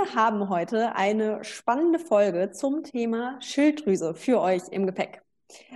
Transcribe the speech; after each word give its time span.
Wir 0.00 0.14
haben 0.14 0.48
heute 0.48 0.96
eine 0.96 1.44
spannende 1.44 1.98
Folge 1.98 2.52
zum 2.52 2.84
Thema 2.84 3.36
Schilddrüse 3.42 4.14
für 4.14 4.40
euch 4.40 4.62
im 4.70 4.86
Gepäck. 4.86 5.20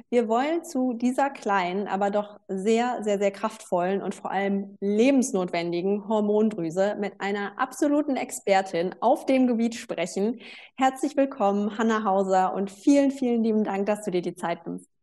Wir 0.09 0.28
wollen 0.28 0.65
zu 0.65 0.95
dieser 0.95 1.28
kleinen, 1.28 1.88
aber 1.88 2.10
doch 2.10 2.41
sehr, 2.48 3.02
sehr, 3.02 3.18
sehr 3.18 3.30
kraftvollen 3.30 4.02
und 4.02 4.15
vor 4.15 4.30
allem 4.30 4.79
lebensnotwendigen 4.80 6.09
Hormondrüse 6.09 6.96
mit 6.98 7.20
einer 7.20 7.59
absoluten 7.59 8.16
Expertin 8.16 8.95
auf 9.01 9.27
dem 9.27 9.46
Gebiet 9.46 9.74
sprechen. 9.74 10.41
Herzlich 10.79 11.18
willkommen, 11.18 11.77
Hanna 11.77 12.04
Hauser, 12.04 12.54
und 12.54 12.70
vielen, 12.70 13.10
vielen 13.10 13.45
lieben 13.45 13.62
Dank, 13.62 13.84
dass 13.84 14.04
du 14.06 14.10
dir 14.10 14.23
die 14.23 14.34
Zeit 14.34 14.66
nimmst. 14.66 14.94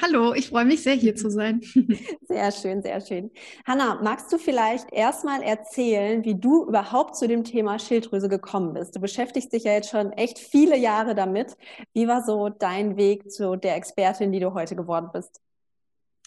Hallo, 0.00 0.32
ich 0.32 0.50
freue 0.50 0.64
mich 0.64 0.84
sehr, 0.84 0.94
hier 0.94 1.16
zu 1.16 1.28
sein. 1.28 1.60
Sehr 2.28 2.52
schön, 2.52 2.82
sehr 2.82 3.00
schön. 3.00 3.32
Hanna, 3.66 4.00
magst 4.00 4.32
du 4.32 4.38
vielleicht 4.38 4.92
erstmal 4.92 5.42
erzählen, 5.42 6.24
wie 6.24 6.36
du 6.36 6.66
überhaupt 6.66 7.16
zu 7.16 7.26
dem 7.26 7.42
Thema 7.42 7.80
Schilddrüse 7.80 8.28
gekommen 8.28 8.74
bist? 8.74 8.94
Du 8.94 9.00
beschäftigst 9.00 9.52
dich 9.52 9.64
ja 9.64 9.72
jetzt 9.72 9.90
schon 9.90 10.12
echt 10.12 10.38
viele 10.38 10.76
Jahre 10.76 11.16
damit. 11.16 11.56
Wie 11.94 12.06
war 12.06 12.22
so 12.22 12.48
dein 12.48 12.96
Weg 12.96 13.32
zu 13.32 13.56
der 13.56 13.74
Expertin, 13.74 14.30
die 14.30 14.38
du 14.38 14.54
heute 14.54 14.76
geworden 14.76 15.08
bist? 15.12 15.40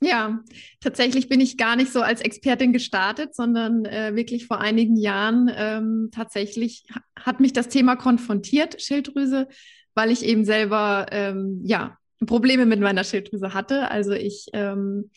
Ja, 0.02 0.39
tatsächlich 0.81 1.30
bin 1.30 1.39
ich 1.39 1.58
gar 1.58 1.77
nicht 1.77 1.94
so 1.94 2.02
als 2.02 2.19
Expertin 2.19 2.73
gestartet, 2.73 3.36
sondern 3.36 3.86
äh, 3.86 4.16
wirklich 4.16 4.47
vor 4.47 4.59
einigen 4.59 4.97
Jahren 4.97 5.49
ähm, 5.55 6.09
tatsächlich 6.11 6.83
hat 7.17 7.39
mich 7.39 7.53
das 7.53 7.69
Thema 7.69 7.95
konfrontiert, 7.95 8.81
Schilddrüse, 8.81 9.47
weil 9.94 10.11
ich 10.11 10.25
eben 10.25 10.44
selber 10.44 11.05
ähm, 11.11 11.61
ja 11.64 11.97
Probleme 12.25 12.66
mit 12.66 12.80
meiner 12.80 13.03
Schilddrüse 13.03 13.53
hatte. 13.53 13.89
Also 13.89 14.11
ich 14.11 14.47
ähm, 14.53 15.09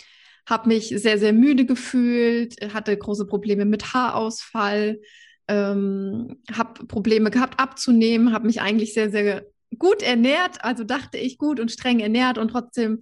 habe 0.46 0.68
mich 0.68 0.88
sehr, 0.88 1.18
sehr 1.18 1.32
müde 1.32 1.66
gefühlt, 1.66 2.56
hatte 2.72 2.96
große 2.96 3.26
Probleme 3.26 3.64
mit 3.64 3.94
Haarausfall, 3.94 5.00
ähm, 5.48 6.38
habe 6.52 6.86
Probleme 6.86 7.30
gehabt 7.30 7.60
abzunehmen, 7.60 8.32
habe 8.32 8.46
mich 8.46 8.60
eigentlich 8.60 8.94
sehr, 8.94 9.10
sehr 9.10 9.44
gut 9.78 10.02
ernährt, 10.02 10.64
also 10.64 10.84
dachte 10.84 11.18
ich 11.18 11.38
gut 11.38 11.60
und 11.60 11.70
streng 11.70 12.00
ernährt 12.00 12.38
und 12.38 12.48
trotzdem 12.48 13.00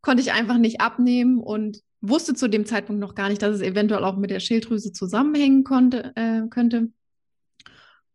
konnte 0.00 0.22
ich 0.22 0.32
einfach 0.32 0.58
nicht 0.58 0.80
abnehmen 0.80 1.38
und 1.38 1.80
wusste 2.00 2.34
zu 2.34 2.48
dem 2.48 2.66
Zeitpunkt 2.66 3.00
noch 3.00 3.14
gar 3.14 3.28
nicht, 3.28 3.42
dass 3.42 3.54
es 3.54 3.62
eventuell 3.62 4.04
auch 4.04 4.16
mit 4.16 4.30
der 4.30 4.40
Schilddrüse 4.40 4.92
zusammenhängen 4.92 5.64
konnte, 5.64 6.12
äh, 6.16 6.42
könnte 6.50 6.90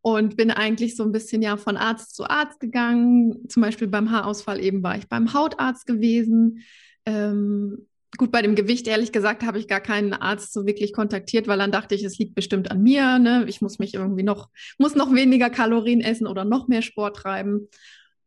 und 0.02 0.38
bin 0.38 0.52
eigentlich 0.52 0.95
so 0.95 1.03
ein 1.03 1.11
bisschen 1.11 1.42
ja 1.42 1.58
von 1.58 1.78
Arzt 1.78 2.16
zu 2.16 2.23
Arzt 2.25 2.59
gegangen. 2.59 3.47
Zum 3.50 3.61
Beispiel 3.61 3.88
beim 3.88 4.11
Haarausfall 4.11 4.59
eben 4.59 4.81
war 4.83 4.97
ich 4.97 5.08
beim 5.08 5.33
Hautarzt 5.33 5.86
gewesen. 5.86 6.64
Ähm, 7.05 7.88
gut, 8.17 8.31
bei 8.31 8.42
dem 8.42 8.55
Gewicht, 8.55 8.88
ehrlich 8.88 9.11
gesagt, 9.11 9.44
habe 9.44 9.59
ich 9.59 9.67
gar 9.67 9.81
keinen 9.81 10.14
Arzt 10.14 10.53
so 10.53 10.66
wirklich 10.66 10.94
kontaktiert, 10.94 11.47
weil 11.47 11.58
dann 11.58 11.72
dachte 11.72 11.95
ich, 11.95 12.03
es 12.03 12.17
liegt 12.17 12.36
bestimmt 12.36 12.72
an 12.72 12.81
mir. 12.81 13.20
Ne? 13.20 13.45
Ich 13.47 13.61
muss 13.61 13.80
mich 13.80 13.94
irgendwie 13.94 14.23
noch, 14.23 14.50
muss 14.77 14.95
noch 14.95 15.14
weniger 15.14 15.50
Kalorien 15.50 16.02
essen 16.02 16.27
oder 16.27 16.45
noch 16.45 16.67
mehr 16.67 16.81
Sport 16.81 17.17
treiben. 17.17 17.67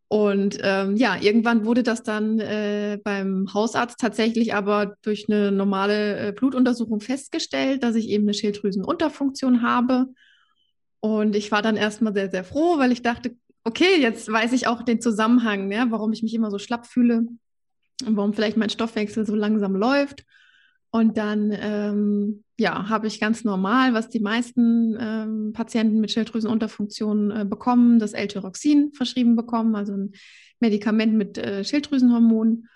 Und 0.09 0.59
ähm, 0.63 0.97
ja, 0.97 1.17
irgendwann 1.19 1.65
wurde 1.65 1.83
das 1.83 2.03
dann 2.03 2.39
äh, 2.39 2.99
beim 3.03 3.49
Hausarzt 3.55 3.99
tatsächlich 3.99 4.53
aber 4.53 4.97
durch 5.01 5.25
eine 5.27 5.51
normale 5.51 6.19
äh, 6.19 6.33
Blutuntersuchung 6.33 7.01
festgestellt, 7.01 7.83
dass 7.83 7.95
ich 7.95 8.11
eben 8.11 8.25
eine 8.25 8.35
Schilddrüsenunterfunktion 8.35 9.63
habe. 9.63 10.09
Und 11.05 11.35
ich 11.35 11.51
war 11.51 11.63
dann 11.63 11.77
erstmal 11.77 12.15
sehr, 12.15 12.31
sehr 12.31 12.45
froh, 12.45 12.79
weil 12.79 12.93
ich 12.93 13.03
dachte, 13.03 13.35
okay, 13.65 14.01
jetzt 14.01 14.31
weiß 14.31 14.53
ich 14.53 14.69
auch 14.69 14.83
den 14.83 15.01
Zusammenhang, 15.01 15.71
ja, 15.73 15.91
warum 15.91 16.13
ich 16.13 16.23
mich 16.23 16.33
immer 16.33 16.53
so 16.53 16.59
schlapp 16.59 16.87
fühle 16.87 17.25
und 18.07 18.17
warum 18.17 18.35
vielleicht 18.35 18.57
mein 18.57 18.71
Stoffwechsel 18.71 19.27
so 19.27 19.35
langsam 19.35 19.75
läuft. 19.75 20.25
Und 20.91 21.17
dann, 21.17 21.53
ähm, 21.59 22.45
ja, 22.57 22.89
habe 22.89 23.09
ich 23.09 23.19
ganz 23.19 23.43
normal, 23.43 23.95
was 23.95 24.11
die 24.11 24.21
meisten 24.21 24.97
ähm, 25.01 25.53
Patienten 25.53 26.01
mit 26.01 26.13
Schilddrüsenunterfunktion 26.13 27.31
äh, 27.33 27.45
bekommen, 27.45 27.99
das 27.99 28.13
L-Tyroxin 28.13 28.93
verschrieben 28.93 29.35
bekommen, 29.35 29.75
also 29.75 29.95
ein 29.95 30.13
Medikament 30.61 31.15
mit 31.15 31.37
äh, 31.37 31.65
Schilddrüsenhormonen. 31.65 32.69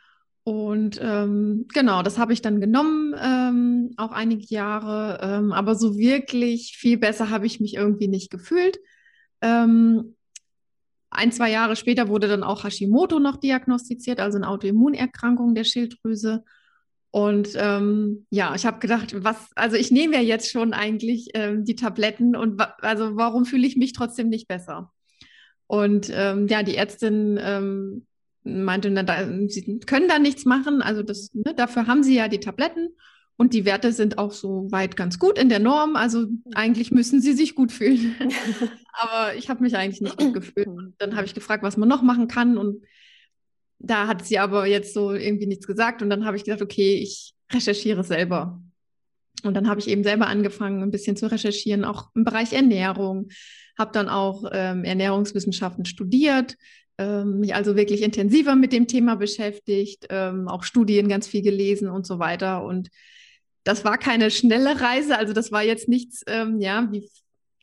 Und 0.48 1.00
ähm, 1.02 1.66
genau, 1.74 2.04
das 2.04 2.18
habe 2.18 2.32
ich 2.32 2.40
dann 2.40 2.60
genommen, 2.60 3.16
ähm, 3.20 3.90
auch 3.96 4.12
einige 4.12 4.46
Jahre. 4.46 5.18
Ähm, 5.20 5.52
aber 5.52 5.74
so 5.74 5.98
wirklich 5.98 6.76
viel 6.78 6.98
besser 6.98 7.30
habe 7.30 7.46
ich 7.46 7.58
mich 7.58 7.74
irgendwie 7.74 8.06
nicht 8.06 8.30
gefühlt. 8.30 8.78
Ähm, 9.40 10.14
ein, 11.10 11.32
zwei 11.32 11.50
Jahre 11.50 11.74
später 11.74 12.06
wurde 12.06 12.28
dann 12.28 12.44
auch 12.44 12.62
Hashimoto 12.62 13.18
noch 13.18 13.38
diagnostiziert, 13.38 14.20
also 14.20 14.38
eine 14.38 14.48
Autoimmunerkrankung 14.48 15.56
der 15.56 15.64
Schilddrüse. 15.64 16.44
Und 17.10 17.48
ähm, 17.56 18.24
ja, 18.30 18.54
ich 18.54 18.66
habe 18.66 18.78
gedacht, 18.78 19.24
was, 19.24 19.48
also 19.56 19.74
ich 19.74 19.90
nehme 19.90 20.14
ja 20.14 20.22
jetzt 20.22 20.52
schon 20.52 20.74
eigentlich 20.74 21.30
ähm, 21.34 21.64
die 21.64 21.74
Tabletten 21.74 22.36
und 22.36 22.62
also 22.82 23.16
warum 23.16 23.46
fühle 23.46 23.66
ich 23.66 23.76
mich 23.76 23.94
trotzdem 23.94 24.28
nicht 24.28 24.46
besser? 24.46 24.92
Und 25.66 26.06
ja, 26.08 26.62
die 26.62 26.76
Ärztin 26.76 27.40
meinte, 28.46 28.90
na, 28.90 29.02
da, 29.02 29.28
sie 29.48 29.80
können 29.80 30.08
da 30.08 30.18
nichts 30.18 30.44
machen. 30.44 30.82
Also 30.82 31.02
das, 31.02 31.34
ne, 31.34 31.54
dafür 31.54 31.86
haben 31.86 32.02
sie 32.02 32.14
ja 32.14 32.28
die 32.28 32.40
Tabletten 32.40 32.90
und 33.36 33.52
die 33.52 33.66
Werte 33.66 33.92
sind 33.92 34.16
auch 34.18 34.32
so 34.32 34.70
weit 34.70 34.96
ganz 34.96 35.18
gut 35.18 35.38
in 35.38 35.48
der 35.48 35.58
Norm. 35.58 35.94
Also 35.94 36.26
eigentlich 36.54 36.90
müssen 36.90 37.20
sie 37.20 37.34
sich 37.34 37.54
gut 37.54 37.70
fühlen. 37.70 38.14
Aber 38.92 39.34
ich 39.34 39.50
habe 39.50 39.62
mich 39.62 39.76
eigentlich 39.76 40.00
nicht 40.00 40.16
gut 40.16 40.32
gefühlt. 40.32 40.68
Und 40.68 40.94
dann 40.98 41.16
habe 41.16 41.26
ich 41.26 41.34
gefragt, 41.34 41.62
was 41.62 41.76
man 41.76 41.88
noch 41.88 42.02
machen 42.02 42.28
kann. 42.28 42.56
Und 42.56 42.82
da 43.78 44.06
hat 44.06 44.24
sie 44.24 44.38
aber 44.38 44.66
jetzt 44.66 44.94
so 44.94 45.12
irgendwie 45.12 45.46
nichts 45.46 45.66
gesagt. 45.66 46.00
Und 46.00 46.08
dann 46.08 46.24
habe 46.24 46.38
ich 46.38 46.44
gesagt, 46.44 46.62
okay, 46.62 46.94
ich 46.94 47.34
recherchiere 47.52 48.04
selber. 48.04 48.62
Und 49.42 49.52
dann 49.52 49.68
habe 49.68 49.80
ich 49.80 49.88
eben 49.88 50.02
selber 50.02 50.28
angefangen, 50.28 50.82
ein 50.82 50.90
bisschen 50.90 51.14
zu 51.14 51.30
recherchieren, 51.30 51.84
auch 51.84 52.08
im 52.14 52.24
Bereich 52.24 52.54
Ernährung. 52.54 53.28
Habe 53.78 53.92
dann 53.92 54.08
auch 54.08 54.44
ähm, 54.50 54.84
Ernährungswissenschaften 54.84 55.84
studiert, 55.84 56.56
ähm, 56.98 57.40
mich 57.40 57.54
also 57.54 57.76
wirklich 57.76 58.02
intensiver 58.02 58.56
mit 58.56 58.72
dem 58.72 58.86
Thema 58.86 59.16
beschäftigt, 59.16 60.06
ähm, 60.10 60.48
auch 60.48 60.62
Studien 60.62 61.08
ganz 61.08 61.26
viel 61.26 61.42
gelesen 61.42 61.88
und 61.88 62.06
so 62.06 62.18
weiter. 62.18 62.64
Und 62.64 62.88
das 63.64 63.84
war 63.84 63.98
keine 63.98 64.30
schnelle 64.30 64.80
Reise, 64.80 65.18
also 65.18 65.32
das 65.32 65.52
war 65.52 65.62
jetzt 65.62 65.88
nichts, 65.88 66.22
ähm, 66.26 66.60
ja, 66.60 66.88
wie, 66.90 67.08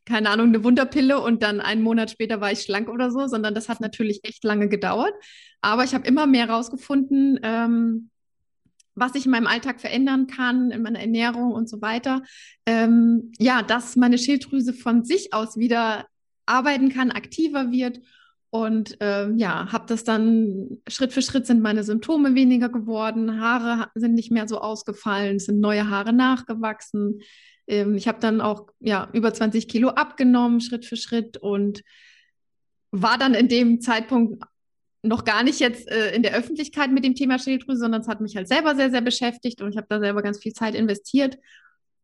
keine 0.06 0.30
Ahnung, 0.30 0.48
eine 0.48 0.64
Wunderpille 0.64 1.20
und 1.20 1.42
dann 1.44 1.62
einen 1.62 1.82
Monat 1.82 2.12
später 2.12 2.42
war 2.42 2.52
ich 2.52 2.62
schlank 2.62 2.90
oder 2.90 3.10
so, 3.10 3.28
sondern 3.28 3.56
das 3.56 3.70
hat 3.70 3.80
natürlich 3.80 4.20
echt 4.24 4.44
lange 4.44 4.68
gedauert. 4.68 5.14
Aber 5.62 5.84
ich 5.86 5.94
habe 5.94 6.06
immer 6.06 6.28
mehr 6.28 6.50
rausgefunden, 6.50 7.40
ähm, 7.42 8.10
was 8.96 9.16
ich 9.16 9.26
in 9.26 9.32
meinem 9.32 9.48
Alltag 9.48 9.80
verändern 9.82 10.28
kann, 10.28 10.72
in 10.72 10.82
meiner 10.82 11.00
Ernährung 11.00 11.52
und 11.52 11.70
so 11.70 11.82
weiter. 11.82 12.22
Ähm, 12.66 13.32
ja, 13.40 13.64
dass 13.64 13.96
meine 13.96 14.18
Schilddrüse 14.18 14.74
von 14.74 15.04
sich 15.04 15.34
aus 15.34 15.58
wieder 15.58 16.06
arbeiten 16.46 16.90
kann, 16.90 17.12
aktiver 17.12 17.72
wird 17.72 18.02
und 18.54 18.98
ähm, 19.00 19.40
ja, 19.40 19.72
habe 19.72 19.86
das 19.88 20.04
dann 20.04 20.78
Schritt 20.88 21.12
für 21.12 21.24
Schritt 21.24 21.48
sind 21.48 21.64
meine 21.64 21.84
Symptome 21.84 22.36
weniger 22.36 22.70
geworden, 22.70 23.42
Haare 23.42 23.90
sind 23.96 24.14
nicht 24.14 24.30
mehr 24.30 24.48
so 24.48 24.60
ausgefallen, 24.60 25.40
sind 25.40 25.60
neue 25.60 25.90
Haare 25.90 26.14
nachgewachsen. 26.14 27.22
Ähm, 27.66 27.96
ich 27.96 28.08
habe 28.08 28.20
dann 28.20 28.42
auch 28.42 28.68
ja 28.80 29.10
über 29.12 29.34
20 29.34 29.68
Kilo 29.68 29.90
abgenommen, 29.90 30.62
Schritt 30.62 30.86
für 30.86 30.98
Schritt 30.98 31.38
und 31.38 31.82
war 32.92 33.18
dann 33.18 33.34
in 33.34 33.48
dem 33.48 33.82
Zeitpunkt 33.82 34.44
noch 35.02 35.26
gar 35.26 35.42
nicht 35.42 35.60
jetzt 35.60 35.90
äh, 35.90 36.14
in 36.16 36.22
der 36.22 36.36
Öffentlichkeit 36.36 36.92
mit 36.92 37.04
dem 37.04 37.16
Thema 37.16 37.40
Schilddrüse, 37.40 37.80
sondern 37.80 38.02
es 38.02 38.08
hat 38.08 38.22
mich 38.22 38.36
halt 38.36 38.48
selber 38.48 38.76
sehr, 38.76 38.92
sehr 38.92 39.02
beschäftigt 39.02 39.64
und 39.64 39.72
ich 39.72 39.78
habe 39.78 39.88
da 39.90 40.00
selber 40.00 40.22
ganz 40.22 40.38
viel 40.38 40.54
Zeit 40.54 40.76
investiert. 40.76 41.40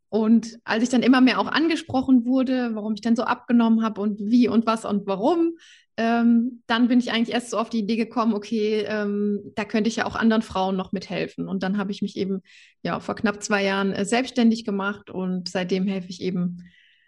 Und 0.09 0.57
als 0.63 0.81
ich 0.81 0.89
dann 0.89 1.03
immer 1.03 1.21
mehr 1.21 1.39
auch 1.39 1.47
angesprochen 1.47 2.25
wurde, 2.25 2.71
warum 2.73 2.95
ich 2.95 3.01
dann 3.01 3.15
so 3.15 3.21
abgenommen 3.21 3.83
habe 3.83 4.01
und 4.01 4.19
wie 4.19 4.47
und 4.47 4.65
was 4.65 4.83
und 4.83 5.05
warum, 5.05 5.53
ähm, 5.99 6.63
dann 6.65 6.87
bin 6.87 6.99
ich 6.99 7.11
eigentlich 7.11 7.35
erst 7.35 7.49
so 7.49 7.57
auf 7.57 7.69
die 7.69 7.79
Idee 7.79 7.97
gekommen, 7.97 8.33
okay, 8.33 8.85
ähm, 8.87 9.41
da 9.55 9.65
könnte 9.65 9.89
ich 9.89 9.97
ja 9.97 10.05
auch 10.05 10.15
anderen 10.15 10.41
Frauen 10.41 10.77
noch 10.77 10.93
mithelfen. 10.93 11.49
Und 11.49 11.61
dann 11.61 11.77
habe 11.77 11.91
ich 11.91 12.01
mich 12.01 12.15
eben 12.15 12.41
ja 12.83 13.01
vor 13.01 13.15
knapp 13.15 13.43
zwei 13.43 13.65
Jahren 13.65 13.91
äh, 13.91 14.05
selbstständig 14.05 14.63
gemacht 14.63 15.09
und 15.09 15.49
seitdem 15.49 15.87
helfe 15.87 16.07
ich 16.07 16.21
eben 16.21 16.63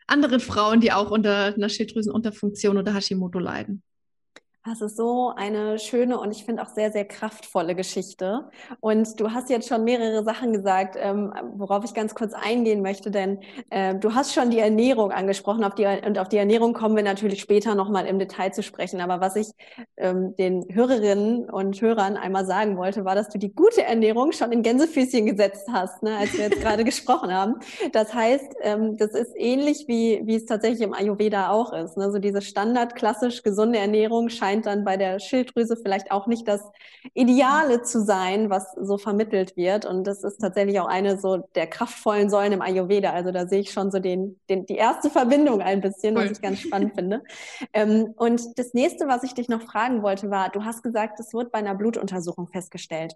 anderen 0.07 0.41
Frauen, 0.41 0.81
die 0.81 0.91
auch 0.91 1.09
unter 1.09 1.53
einer 1.55 1.69
Schilddrüsenunterfunktion 1.69 2.77
oder 2.77 2.93
Hashimoto 2.93 3.39
leiden. 3.39 3.81
Das 4.63 4.79
ist 4.79 4.95
so 4.95 5.33
eine 5.35 5.79
schöne 5.79 6.19
und 6.19 6.29
ich 6.29 6.45
finde 6.45 6.61
auch 6.61 6.69
sehr, 6.69 6.91
sehr 6.91 7.03
kraftvolle 7.03 7.73
Geschichte. 7.73 8.47
Und 8.79 9.19
du 9.19 9.31
hast 9.31 9.49
jetzt 9.49 9.67
schon 9.67 9.83
mehrere 9.83 10.23
Sachen 10.23 10.53
gesagt, 10.53 10.95
ähm, 10.99 11.33
worauf 11.55 11.83
ich 11.83 11.95
ganz 11.95 12.13
kurz 12.13 12.33
eingehen 12.33 12.83
möchte, 12.83 13.09
denn 13.09 13.39
äh, 13.71 13.95
du 13.95 14.13
hast 14.13 14.35
schon 14.35 14.51
die 14.51 14.59
Ernährung 14.59 15.11
angesprochen 15.11 15.63
auf 15.63 15.73
die, 15.73 15.87
und 16.05 16.19
auf 16.19 16.29
die 16.29 16.37
Ernährung 16.37 16.73
kommen 16.73 16.95
wir 16.95 17.01
natürlich 17.01 17.41
später 17.41 17.73
nochmal 17.73 18.05
im 18.05 18.19
Detail 18.19 18.51
zu 18.51 18.61
sprechen. 18.61 19.01
Aber 19.01 19.19
was 19.19 19.35
ich 19.35 19.47
ähm, 19.97 20.35
den 20.35 20.63
Hörerinnen 20.69 21.49
und 21.49 21.81
Hörern 21.81 22.15
einmal 22.15 22.45
sagen 22.45 22.77
wollte, 22.77 23.03
war, 23.03 23.15
dass 23.15 23.29
du 23.29 23.39
die 23.39 23.55
gute 23.55 23.81
Ernährung 23.81 24.31
schon 24.31 24.51
in 24.51 24.61
Gänsefüßchen 24.61 25.25
gesetzt 25.25 25.69
hast, 25.71 26.03
ne, 26.03 26.17
als 26.17 26.33
wir 26.33 26.41
jetzt 26.41 26.61
gerade 26.61 26.83
gesprochen 26.83 27.33
haben. 27.33 27.55
Das 27.93 28.13
heißt, 28.13 28.53
ähm, 28.61 28.95
das 28.95 29.15
ist 29.15 29.33
ähnlich 29.35 29.87
wie, 29.87 30.21
wie 30.25 30.35
es 30.35 30.45
tatsächlich 30.45 30.81
im 30.81 30.93
Ayurveda 30.93 31.49
auch 31.49 31.73
ist. 31.73 31.97
Ne? 31.97 32.11
So 32.11 32.19
diese 32.19 32.43
standard 32.43 32.93
klassisch 32.93 33.41
gesunde 33.41 33.79
Ernährung 33.79 34.29
scheint 34.29 34.50
scheint 34.51 34.65
dann 34.65 34.83
bei 34.83 34.97
der 34.97 35.19
Schilddrüse 35.19 35.77
vielleicht 35.77 36.11
auch 36.11 36.27
nicht 36.27 36.47
das 36.47 36.61
Ideale 37.13 37.81
zu 37.83 38.03
sein, 38.03 38.49
was 38.49 38.73
so 38.79 38.97
vermittelt 38.97 39.55
wird. 39.55 39.85
Und 39.85 40.05
das 40.05 40.23
ist 40.23 40.39
tatsächlich 40.39 40.79
auch 40.79 40.87
eine 40.87 41.17
so 41.17 41.37
der 41.55 41.67
kraftvollen 41.67 42.29
Säulen 42.29 42.53
im 42.53 42.61
Ayurveda. 42.61 43.11
Also 43.11 43.31
da 43.31 43.47
sehe 43.47 43.61
ich 43.61 43.71
schon 43.71 43.91
so 43.91 43.99
den, 43.99 44.39
den, 44.49 44.65
die 44.65 44.75
erste 44.75 45.09
Verbindung 45.09 45.61
ein 45.61 45.81
bisschen, 45.81 46.15
was 46.15 46.31
ich 46.31 46.41
ganz 46.41 46.59
spannend 46.59 46.93
finde. 46.95 47.23
Ähm, 47.73 48.13
und 48.17 48.57
das 48.57 48.73
nächste, 48.73 49.07
was 49.07 49.23
ich 49.23 49.33
dich 49.33 49.47
noch 49.47 49.61
fragen 49.61 50.03
wollte, 50.03 50.29
war, 50.29 50.49
du 50.49 50.63
hast 50.65 50.83
gesagt, 50.83 51.19
es 51.19 51.33
wird 51.33 51.51
bei 51.51 51.59
einer 51.59 51.75
Blutuntersuchung 51.75 52.47
festgestellt. 52.47 53.13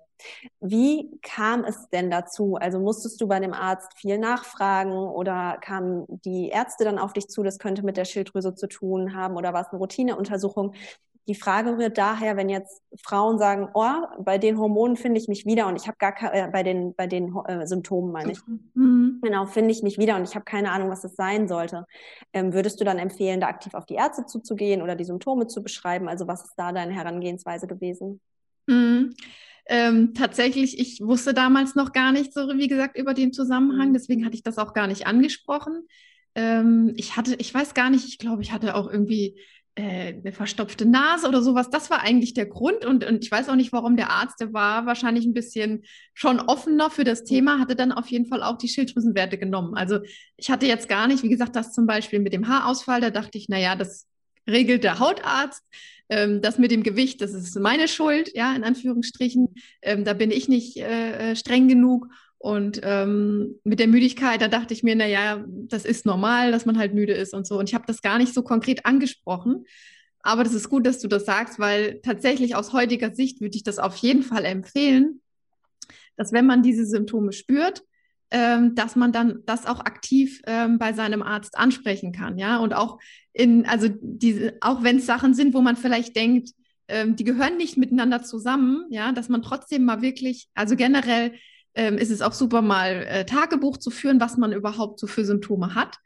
Wie 0.62 1.10
kam 1.22 1.64
es 1.64 1.90
denn 1.90 2.10
dazu? 2.10 2.56
Also 2.56 2.80
musstest 2.80 3.20
du 3.20 3.28
bei 3.28 3.40
dem 3.40 3.54
Arzt 3.54 3.98
viel 3.98 4.18
nachfragen 4.18 4.94
oder 4.94 5.58
kamen 5.62 6.06
die 6.08 6.50
Ärzte 6.50 6.86
dann 6.86 7.00
auf 7.00 7.14
dich 7.14 7.28
zu, 7.28 7.44
das 7.44 7.60
könnte 7.60 7.84
mit 7.84 7.98
der 7.98 8.06
Schilddrüse 8.06 8.56
zu 8.56 8.68
tun 8.68 9.16
haben 9.16 9.36
oder 9.36 9.54
war 9.54 9.62
es 9.62 9.68
eine 9.70 9.80
Routineuntersuchung? 9.80 10.74
Die 11.28 11.36
Frage 11.36 11.78
rührt 11.78 11.98
daher, 11.98 12.38
wenn 12.38 12.50
jetzt 12.50 12.84
Frauen 13.04 13.40
sagen, 13.40 13.70
oh, 13.74 13.84
bei 14.20 14.38
den 14.38 14.60
Hormonen 14.60 14.96
finde 14.96 15.20
ich 15.20 15.28
mich 15.28 15.46
wieder 15.46 15.68
und 15.68 15.76
ich 15.76 15.88
habe 15.88 15.98
gar 15.98 16.12
keine, 16.12 16.34
äh, 16.34 16.48
bei 16.52 16.62
den, 16.62 16.94
bei 16.94 17.08
den 17.08 17.36
äh, 17.48 17.66
Symptomen 17.66 18.12
meine 18.12 18.34
ich, 18.34 18.40
mhm. 18.76 19.20
genau, 19.24 19.48
finde 19.48 19.72
ich 19.72 19.82
mich 19.82 19.98
wieder 19.98 20.18
und 20.18 20.24
ich 20.24 20.36
habe 20.36 20.46
keine 20.46 20.72
Ahnung, 20.72 20.90
was 20.90 21.04
es 21.04 21.16
sein 21.16 21.48
sollte. 21.48 21.86
Ähm, 22.32 22.54
würdest 22.54 22.80
du 22.80 22.86
dann 22.86 23.00
empfehlen, 23.00 23.42
da 23.42 23.48
aktiv 23.48 23.74
auf 23.74 23.88
die 23.88 23.96
Ärzte 23.96 24.26
zuzugehen 24.26 24.84
oder 24.84 24.96
die 24.96 25.04
Symptome 25.04 25.48
zu 25.48 25.64
beschreiben? 25.64 26.08
Also 26.08 26.28
was 26.28 26.44
ist 26.44 26.54
da 26.58 26.72
deine 26.72 26.94
Herangehensweise 26.94 27.66
gewesen? 27.66 28.22
Mhm. 28.68 29.16
Ähm, 29.68 30.14
tatsächlich, 30.14 30.80
ich 30.80 31.02
wusste 31.02 31.34
damals 31.34 31.74
noch 31.74 31.92
gar 31.92 32.12
nicht 32.12 32.34
so, 32.34 32.42
wie 32.56 32.68
gesagt, 32.68 32.98
über 32.98 33.16
den 33.16 33.34
Zusammenhang, 33.34 33.90
mhm. 33.90 33.94
deswegen 33.94 34.26
hatte 34.26 34.36
ich 34.36 34.44
das 34.44 34.60
auch 34.60 34.74
gar 34.74 34.86
nicht 34.86 35.08
angesprochen. 35.08 35.88
Ähm, 36.36 36.94
ich 36.98 37.16
hatte, 37.18 37.36
ich 37.40 37.52
weiß 37.52 37.74
gar 37.74 37.90
nicht, 37.90 38.06
ich 38.06 38.20
glaube, 38.20 38.44
ich 38.44 38.52
hatte 38.52 38.76
auch 38.76 38.88
irgendwie 38.88 39.40
eine 39.78 40.32
verstopfte 40.32 40.86
Nase 40.86 41.28
oder 41.28 41.42
sowas. 41.42 41.70
Das 41.70 41.90
war 41.90 42.02
eigentlich 42.02 42.34
der 42.34 42.46
Grund. 42.46 42.86
Und, 42.86 43.04
und 43.04 43.24
ich 43.24 43.32
weiß 43.32 43.50
auch 43.50 43.56
nicht, 43.56 43.74
warum 43.74 43.98
der 43.98 44.10
Arzt, 44.10 44.40
der 44.40 44.54
war 44.54 44.86
wahrscheinlich 44.86 45.26
ein 45.26 45.34
bisschen 45.34 45.84
schon 46.14 46.40
offener 46.40 46.90
für 46.90 47.04
das 47.04 47.26
Thema, 47.26 47.60
hatte 47.60 47.76
dann 47.76 47.92
auf 47.92 48.08
jeden 48.08 48.26
Fall 48.26 48.42
auch 48.42 48.58
die 48.58 48.70
Schilddrüsenwerte 48.70 49.38
genommen. 49.38 49.76
Also 49.76 50.00
ich 50.38 50.50
hatte 50.50 50.66
jetzt 50.66 50.88
gar 50.88 51.08
nicht, 51.08 51.24
wie 51.24 51.30
gesagt, 51.30 51.56
das 51.56 51.74
zum 51.74 51.88
Beispiel 51.88 52.20
mit 52.20 52.32
dem 52.32 52.48
Haarausfall, 52.48 53.02
da 53.02 53.10
dachte 53.10 53.38
ich, 53.38 53.50
naja, 53.50 53.76
das 53.76 54.08
regelt 54.48 54.84
der 54.84 55.00
Hautarzt. 55.00 55.64
Ähm, 56.08 56.42
das 56.42 56.60
mit 56.60 56.72
dem 56.72 56.84
Gewicht, 56.84 57.20
das 57.22 57.34
ist 57.34 57.60
meine 57.60 57.88
Schuld, 57.88 58.32
ja, 58.36 58.56
in 58.56 58.64
Anführungsstrichen. 58.64 59.56
Ähm, 59.82 60.06
da 60.06 60.14
bin 60.14 60.32
ich 60.32 60.48
nicht 60.48 60.78
äh, 60.78 61.32
äh 61.32 61.36
streng 61.36 61.68
genug. 61.68 62.08
Und 62.46 62.82
ähm, 62.84 63.60
mit 63.64 63.80
der 63.80 63.88
Müdigkeit, 63.88 64.40
da 64.40 64.48
dachte 64.48 64.76
ich 64.76 64.84
mir, 64.84 64.96
naja, 64.96 65.44
das 65.48 65.84
ist 65.84 66.06
normal, 66.06 66.52
dass 66.52 66.68
man 66.68 66.78
halt 66.78 66.94
müde 66.94 67.14
ist 67.14 67.34
und 67.34 67.48
so. 67.48 67.58
Und 67.58 67.70
ich 67.70 67.74
habe 67.74 67.86
das 67.88 68.04
gar 68.04 68.20
nicht 68.20 68.36
so 68.36 68.44
konkret 68.44 68.86
angesprochen. 68.86 69.66
Aber 70.20 70.44
das 70.44 70.54
ist 70.54 70.70
gut, 70.70 70.86
dass 70.86 71.00
du 71.00 71.08
das 71.08 71.26
sagst, 71.26 71.58
weil 71.58 72.02
tatsächlich 72.04 72.56
aus 72.56 72.72
heutiger 72.72 73.16
Sicht 73.16 73.42
würde 73.42 73.58
ich 73.58 73.64
das 73.64 73.80
auf 73.80 73.96
jeden 73.96 74.22
Fall 74.22 74.46
empfehlen, 74.46 75.22
dass 76.18 76.34
wenn 76.34 76.46
man 76.46 76.62
diese 76.62 76.86
Symptome 76.86 77.34
spürt, 77.34 77.82
ähm, 78.30 78.76
dass 78.76 78.96
man 78.96 79.12
dann 79.12 79.40
das 79.48 79.66
auch 79.66 79.80
aktiv 79.80 80.44
ähm, 80.46 80.78
bei 80.78 80.94
seinem 80.94 81.24
Arzt 81.24 81.58
ansprechen 81.58 82.12
kann, 82.12 82.38
ja. 82.38 82.58
Und 82.60 82.76
auch 82.76 83.00
in, 83.34 83.66
also 83.66 83.88
diese, 83.90 84.54
auch 84.62 84.84
wenn 84.84 84.98
es 84.98 85.08
Sachen 85.08 85.34
sind, 85.34 85.56
wo 85.56 85.62
man 85.62 85.78
vielleicht 85.78 86.16
denkt, 86.16 86.52
ähm, 86.90 87.16
die 87.16 87.24
gehören 87.24 87.58
nicht 87.58 87.76
miteinander 87.76 88.22
zusammen, 88.22 88.86
ja, 88.92 89.14
dass 89.14 89.30
man 89.30 89.42
trotzdem 89.42 89.84
mal 89.84 90.04
wirklich, 90.04 90.48
also 90.54 90.76
generell 90.76 91.34
ähm, 91.76 91.98
ist 91.98 92.10
es 92.12 92.22
auch 92.22 92.34
super, 92.34 92.62
mal 92.62 93.06
äh, 93.08 93.26
Tagebuch 93.26 93.78
zu 93.78 93.92
führen, 93.92 94.20
was 94.20 94.38
man 94.38 94.54
überhaupt 94.54 95.00
so 95.00 95.08
für 95.08 95.26
Symptome 95.26 95.76
hat. 95.76 95.98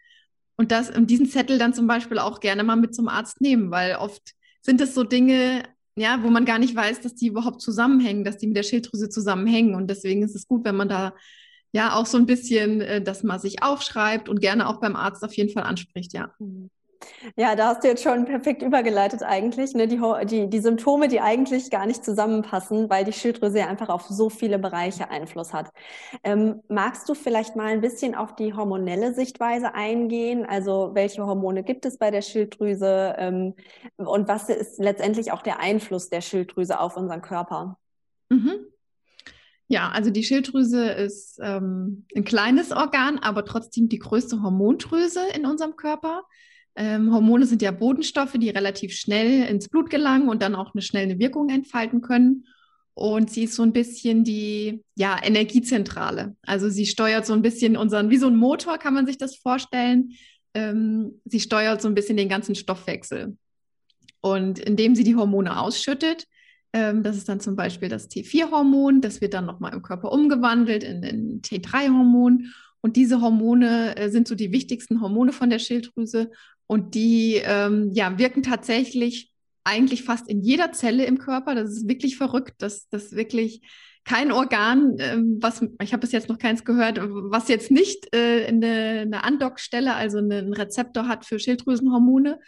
Und 0.58 0.72
das, 0.72 0.90
und 0.90 1.10
diesen 1.10 1.28
Zettel 1.28 1.58
dann 1.58 1.74
zum 1.74 1.88
Beispiel 1.88 2.20
auch 2.20 2.40
gerne 2.42 2.64
mal 2.64 2.76
mit 2.76 2.94
zum 2.94 3.08
Arzt 3.08 3.40
nehmen, 3.40 3.72
weil 3.72 3.96
oft 3.96 4.34
sind 4.62 4.82
es 4.82 4.94
so 4.94 5.04
Dinge, 5.04 5.64
ja, 5.96 6.22
wo 6.24 6.30
man 6.30 6.46
gar 6.46 6.60
nicht 6.60 6.76
weiß, 6.76 7.02
dass 7.02 7.16
die 7.16 7.28
überhaupt 7.28 7.62
zusammenhängen, 7.62 8.24
dass 8.24 8.38
die 8.38 8.48
mit 8.48 8.58
der 8.58 8.64
Schilddrüse 8.64 9.10
zusammenhängen. 9.10 9.76
Und 9.76 9.88
deswegen 9.90 10.24
ist 10.24 10.36
es 10.36 10.48
gut, 10.48 10.66
wenn 10.66 10.76
man 10.76 10.90
da 10.90 11.14
ja 11.72 11.94
auch 11.94 12.06
so 12.06 12.18
ein 12.18 12.26
bisschen 12.26 12.82
äh, 12.82 13.02
das 13.02 13.24
mal 13.24 13.40
sich 13.40 13.64
aufschreibt 13.64 14.28
und 14.28 14.42
gerne 14.42 14.68
auch 14.68 14.82
beim 14.82 14.96
Arzt 14.96 15.24
auf 15.24 15.34
jeden 15.34 15.52
Fall 15.52 15.64
anspricht, 15.64 16.14
ja. 16.14 16.34
Mhm. 16.40 16.70
Ja, 17.38 17.56
da 17.56 17.68
hast 17.68 17.84
du 17.84 17.88
jetzt 17.88 18.04
schon 18.04 18.26
perfekt 18.26 18.62
übergeleitet 18.62 19.24
eigentlich. 19.24 19.74
Ne? 19.74 19.88
Die, 19.88 20.00
die, 20.26 20.50
die 20.50 20.60
Symptome, 20.60 21.08
die 21.08 21.22
eigentlich 21.22 21.70
gar 21.70 21.86
nicht 21.86 22.04
zusammenpassen, 22.04 22.90
weil 22.90 23.06
die 23.06 23.14
Schilddrüse 23.14 23.60
ja 23.60 23.68
einfach 23.68 23.90
auf 23.90 24.08
so 24.08 24.30
viele 24.30 24.60
Bereiche 24.60 25.10
Einfluss 25.10 25.54
hat. 25.54 25.72
Ähm, 26.24 26.62
magst 26.68 27.08
du 27.08 27.14
vielleicht 27.14 27.56
mal 27.56 27.68
ein 27.68 27.82
bisschen 27.82 28.16
auf 28.16 28.36
die 28.36 28.54
hormonelle 28.54 29.14
Sichtweise 29.14 29.74
eingehen? 29.74 30.46
Also 30.46 30.92
welche 30.94 31.26
Hormone 31.26 31.64
gibt 31.64 31.86
es 31.86 31.98
bei 31.98 32.12
der 32.12 32.22
Schilddrüse 32.22 33.16
ähm, 33.18 33.56
und 33.96 34.28
was 34.28 34.50
ist 34.50 34.80
letztendlich 34.80 35.32
auch 35.32 35.42
der 35.42 35.60
Einfluss 35.60 36.10
der 36.10 36.22
Schilddrüse 36.22 36.80
auf 36.80 36.98
unseren 36.98 37.22
Körper? 37.22 37.78
Mhm. 38.30 38.66
Ja, 39.72 39.90
also 39.90 40.10
die 40.10 40.24
Schilddrüse 40.24 40.90
ist 40.90 41.40
ähm, 41.42 42.08
ein 42.16 42.24
kleines 42.24 42.72
Organ, 42.72 43.20
aber 43.20 43.46
trotzdem 43.46 43.88
die 43.88 44.00
größte 44.00 44.42
Hormondrüse 44.42 45.22
in 45.36 45.46
unserem 45.46 45.76
Körper. 45.76 46.24
Ähm, 46.76 47.14
Hormone 47.14 47.46
sind 47.46 47.62
ja 47.62 47.72
Bodenstoffe, 47.72 48.34
die 48.34 48.50
relativ 48.50 48.94
schnell 48.94 49.44
ins 49.48 49.70
Blut 49.70 49.90
gelangen 49.90 50.30
und 50.30 50.42
dann 50.42 50.56
auch 50.56 50.74
eine 50.74 50.82
schnelle 50.82 51.20
Wirkung 51.20 51.50
entfalten 51.50 52.02
können. 52.02 52.46
Und 52.94 53.30
sie 53.30 53.44
ist 53.44 53.56
so 53.56 53.64
ein 53.64 53.72
bisschen 53.72 54.24
die 54.24 54.84
ja, 54.96 55.18
Energiezentrale. 55.24 56.36
Also 56.42 56.70
sie 56.70 56.86
steuert 56.86 57.26
so 57.26 57.34
ein 57.34 57.42
bisschen 57.42 57.78
unseren, 57.78 58.10
wie 58.10 58.18
so 58.18 58.28
ein 58.28 58.36
Motor 58.36 58.78
kann 58.78 58.94
man 58.94 59.06
sich 59.06 59.18
das 59.18 59.38
vorstellen. 59.38 60.12
Ähm, 60.54 61.22
sie 61.26 61.40
steuert 61.40 61.82
so 61.82 61.88
ein 61.88 61.96
bisschen 61.96 62.18
den 62.18 62.28
ganzen 62.28 62.56
Stoffwechsel. 62.56 63.38
Und 64.22 64.60
indem 64.60 64.96
sie 64.96 65.06
die 65.06 65.16
Hormone 65.16 65.60
ausschüttet, 65.62 66.26
ähm, 66.74 67.02
das 67.04 67.18
ist 67.18 67.30
dann 67.30 67.40
zum 67.40 67.56
Beispiel 67.56 67.90
das 67.90 68.10
T4-Hormon, 68.10 69.02
das 69.02 69.22
wird 69.22 69.34
dann 69.34 69.46
nochmal 69.46 69.74
im 69.74 69.82
Körper 69.82 70.12
umgewandelt 70.12 70.84
in 70.84 71.04
ein 71.04 71.42
T3-Hormon. 71.42 72.54
Und 72.82 72.96
diese 72.96 73.22
Hormone 73.22 73.96
äh, 73.98 74.10
sind 74.10 74.28
so 74.28 74.36
die 74.36 74.52
wichtigsten 74.52 75.02
Hormone 75.02 75.34
von 75.34 75.50
der 75.50 75.60
Schilddrüse 75.60 76.32
und 76.68 76.96
die 76.96 77.42
ähm, 77.44 77.92
ja, 77.94 78.18
wirken 78.18 78.44
tatsächlich 78.44 79.32
eigentlich 79.64 80.04
fast 80.04 80.30
in 80.30 80.42
jeder 80.42 80.72
Zelle 80.72 81.06
im 81.06 81.18
Körper. 81.18 81.56
Das 81.56 81.72
ist 81.72 81.88
wirklich 81.88 82.18
verrückt, 82.18 82.62
dass 82.62 82.88
das 82.90 83.14
wirklich 83.14 83.62
kein 84.06 84.32
Organ, 84.32 84.96
ähm, 85.00 85.38
was 85.40 85.62
ich 85.82 85.94
habe 85.94 86.02
bis 86.02 86.12
jetzt 86.12 86.30
noch 86.30 86.40
keins 86.40 86.64
gehört, 86.64 87.00
was 87.00 87.48
jetzt 87.48 87.70
nicht 87.70 88.14
äh, 88.16 88.46
eine, 88.48 89.02
eine 89.02 89.24
Andockstelle, 89.24 89.94
also 89.94 90.18
einen 90.18 90.54
Rezeptor 90.54 91.08
hat 91.08 91.26
für 91.26 91.38
Schilddrüsenhormone 91.38 92.40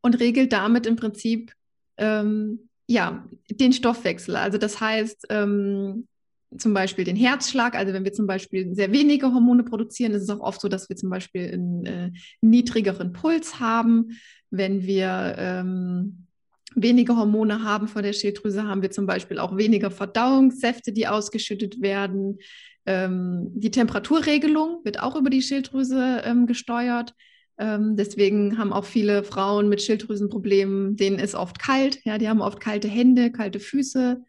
und 0.00 0.18
regelt 0.18 0.52
damit 0.52 0.86
im 0.86 0.96
Prinzip 0.96 1.52
ähm, 1.98 2.68
ja 2.88 3.24
den 3.50 3.72
Stoffwechsel. 3.72 4.36
Also 4.36 4.58
das 4.58 4.80
heißt, 4.80 5.26
ähm, 5.30 6.08
zum 6.56 6.74
Beispiel 6.74 7.04
den 7.04 7.16
Herzschlag. 7.16 7.74
Also 7.74 7.92
wenn 7.92 8.04
wir 8.04 8.12
zum 8.12 8.26
Beispiel 8.26 8.74
sehr 8.74 8.92
wenige 8.92 9.32
Hormone 9.32 9.62
produzieren, 9.62 10.12
ist 10.12 10.22
es 10.22 10.30
auch 10.30 10.40
oft 10.40 10.60
so, 10.60 10.68
dass 10.68 10.88
wir 10.88 10.96
zum 10.96 11.10
Beispiel 11.10 11.52
einen 11.52 11.86
äh, 11.86 12.10
niedrigeren 12.40 13.12
Puls 13.12 13.60
haben. 13.60 14.18
Wenn 14.50 14.82
wir 14.82 15.36
ähm, 15.38 16.26
wenige 16.74 17.16
Hormone 17.16 17.62
haben 17.62 17.88
von 17.88 18.02
der 18.02 18.12
Schilddrüse, 18.12 18.64
haben 18.64 18.82
wir 18.82 18.90
zum 18.90 19.06
Beispiel 19.06 19.38
auch 19.38 19.56
weniger 19.56 19.90
Verdauungssäfte, 19.90 20.92
die 20.92 21.06
ausgeschüttet 21.06 21.80
werden. 21.80 22.38
Ähm, 22.86 23.48
die 23.54 23.70
Temperaturregelung 23.70 24.80
wird 24.84 25.00
auch 25.00 25.16
über 25.16 25.30
die 25.30 25.42
Schilddrüse 25.42 26.22
ähm, 26.24 26.46
gesteuert. 26.46 27.14
Ähm, 27.58 27.94
deswegen 27.96 28.58
haben 28.58 28.72
auch 28.72 28.86
viele 28.86 29.22
Frauen 29.22 29.68
mit 29.68 29.82
Schilddrüsenproblemen, 29.82 30.96
denen 30.96 31.18
ist 31.18 31.34
oft 31.34 31.58
kalt. 31.58 32.00
Ja, 32.04 32.18
die 32.18 32.28
haben 32.28 32.40
oft 32.40 32.58
kalte 32.58 32.88
Hände, 32.88 33.30
kalte 33.30 33.60
Füße. 33.60 34.24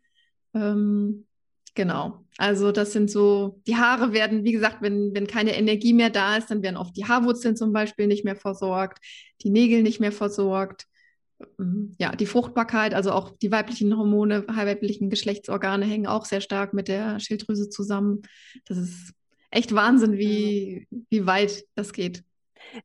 Ähm, 0.54 1.26
Genau. 1.74 2.26
Also 2.38 2.72
das 2.72 2.92
sind 2.92 3.10
so, 3.10 3.62
die 3.66 3.78
Haare 3.78 4.14
werden, 4.14 4.44
wie 4.44 4.52
gesagt, 4.52 4.82
wenn, 4.82 5.14
wenn 5.14 5.28
keine 5.28 5.56
Energie 5.56 5.94
mehr 5.94 6.10
da 6.10 6.36
ist, 6.38 6.52
dann 6.52 6.64
werden 6.64 6.78
oft 6.78 6.96
die 6.98 7.06
Haarwurzeln 7.06 7.56
zum 7.56 7.72
Beispiel 7.72 8.08
nicht 8.08 8.26
mehr 8.26 8.36
versorgt, 8.36 9.00
die 9.42 9.50
Nägel 9.50 9.82
nicht 9.82 10.00
mehr 10.00 10.12
versorgt. 10.12 10.86
Ähm, 11.60 11.96
ja, 11.98 12.14
die 12.16 12.26
Fruchtbarkeit, 12.26 12.94
also 12.94 13.12
auch 13.12 13.32
die 13.38 13.52
weiblichen 13.52 13.96
Hormone, 13.98 14.46
weiblichen 14.48 15.10
Geschlechtsorgane 15.10 15.86
hängen 15.86 16.08
auch 16.08 16.26
sehr 16.26 16.42
stark 16.42 16.74
mit 16.74 16.88
der 16.88 17.20
Schilddrüse 17.20 17.70
zusammen. 17.70 18.24
Das 18.66 18.78
ist 18.78 19.14
echt 19.50 19.74
Wahnsinn, 19.74 20.18
wie, 20.18 20.88
wie 21.10 21.26
weit 21.26 21.64
das 21.76 21.94
geht. 21.94 22.24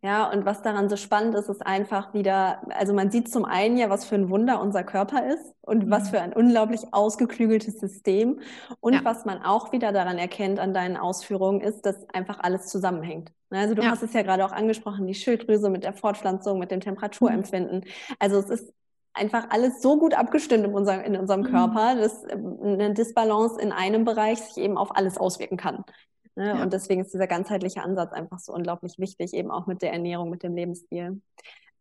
Ja, 0.03 0.31
und 0.31 0.45
was 0.45 0.63
daran 0.63 0.89
so 0.89 0.97
spannend 0.97 1.35
ist, 1.35 1.49
ist 1.49 1.67
einfach 1.67 2.15
wieder, 2.15 2.63
also 2.71 2.93
man 2.93 3.11
sieht 3.11 3.31
zum 3.31 3.45
einen 3.45 3.77
ja, 3.77 3.91
was 3.91 4.05
für 4.05 4.15
ein 4.15 4.31
Wunder 4.31 4.61
unser 4.61 4.83
Körper 4.85 5.27
ist 5.27 5.55
und 5.61 5.87
mhm. 5.87 5.91
was 5.91 6.11
für 6.11 6.21
ein 6.21 6.33
unglaublich 6.33 6.83
ausgeklügeltes 6.93 7.79
System. 7.79 8.41
Und 8.81 8.95
ja. 8.95 9.01
was 9.05 9.25
man 9.25 9.43
auch 9.43 9.73
wieder 9.73 9.93
daran 9.93 10.19
erkennt 10.19 10.59
an 10.59 10.75
deinen 10.75 10.97
Ausführungen, 10.97 11.61
ist, 11.61 11.87
dass 11.87 12.09
einfach 12.11 12.39
alles 12.41 12.67
zusammenhängt. 12.67 13.33
Ne, 13.51 13.61
also 13.61 13.75
du 13.75 13.83
ja. 13.83 13.91
hast 13.91 14.03
es 14.03 14.13
ja 14.13 14.23
gerade 14.23 14.45
auch 14.45 14.53
angesprochen, 14.53 15.07
die 15.07 15.15
Schilddrüse 15.15 15.71
mit 15.71 15.85
der 15.85 15.93
Fortpflanzung, 15.93 16.59
mit 16.59 16.71
dem 16.71 16.81
Temperaturempfinden. 16.81 17.81
Mhm. 17.81 18.15
Also 18.19 18.39
es 18.39 18.51
ist 18.51 18.73
einfach 19.17 19.47
alles 19.51 19.81
so 19.81 19.99
gut 19.99 20.15
abgestimmt 20.15 20.65
in 20.65 20.75
unserem, 20.75 21.01
in 21.01 21.17
unserem 21.17 21.41
mhm. 21.41 21.47
Körper, 21.47 21.97
dass 21.97 22.25
ähm, 22.29 22.59
eine 22.63 22.95
Disbalance 22.95 23.61
in 23.61 23.73
einem 23.73 24.05
Bereich 24.05 24.39
sich 24.39 24.63
eben 24.63 24.77
auf 24.77 24.95
alles 24.97 25.17
auswirken 25.17 25.57
kann. 25.57 25.85
Ne? 26.37 26.49
Ja. 26.49 26.63
Und 26.63 26.73
deswegen 26.73 27.01
ist 27.01 27.13
dieser 27.13 27.27
ganzheitliche 27.27 27.83
Ansatz 27.83 28.13
einfach 28.13 28.39
so 28.39 28.53
unglaublich 28.53 28.99
wichtig, 28.99 29.35
eben 29.35 29.51
auch 29.51 29.67
mit 29.67 29.83
der 29.83 29.93
Ernährung, 29.93 30.31
mit 30.31 30.43
dem 30.43 30.55
Lebensstil. 30.55 31.21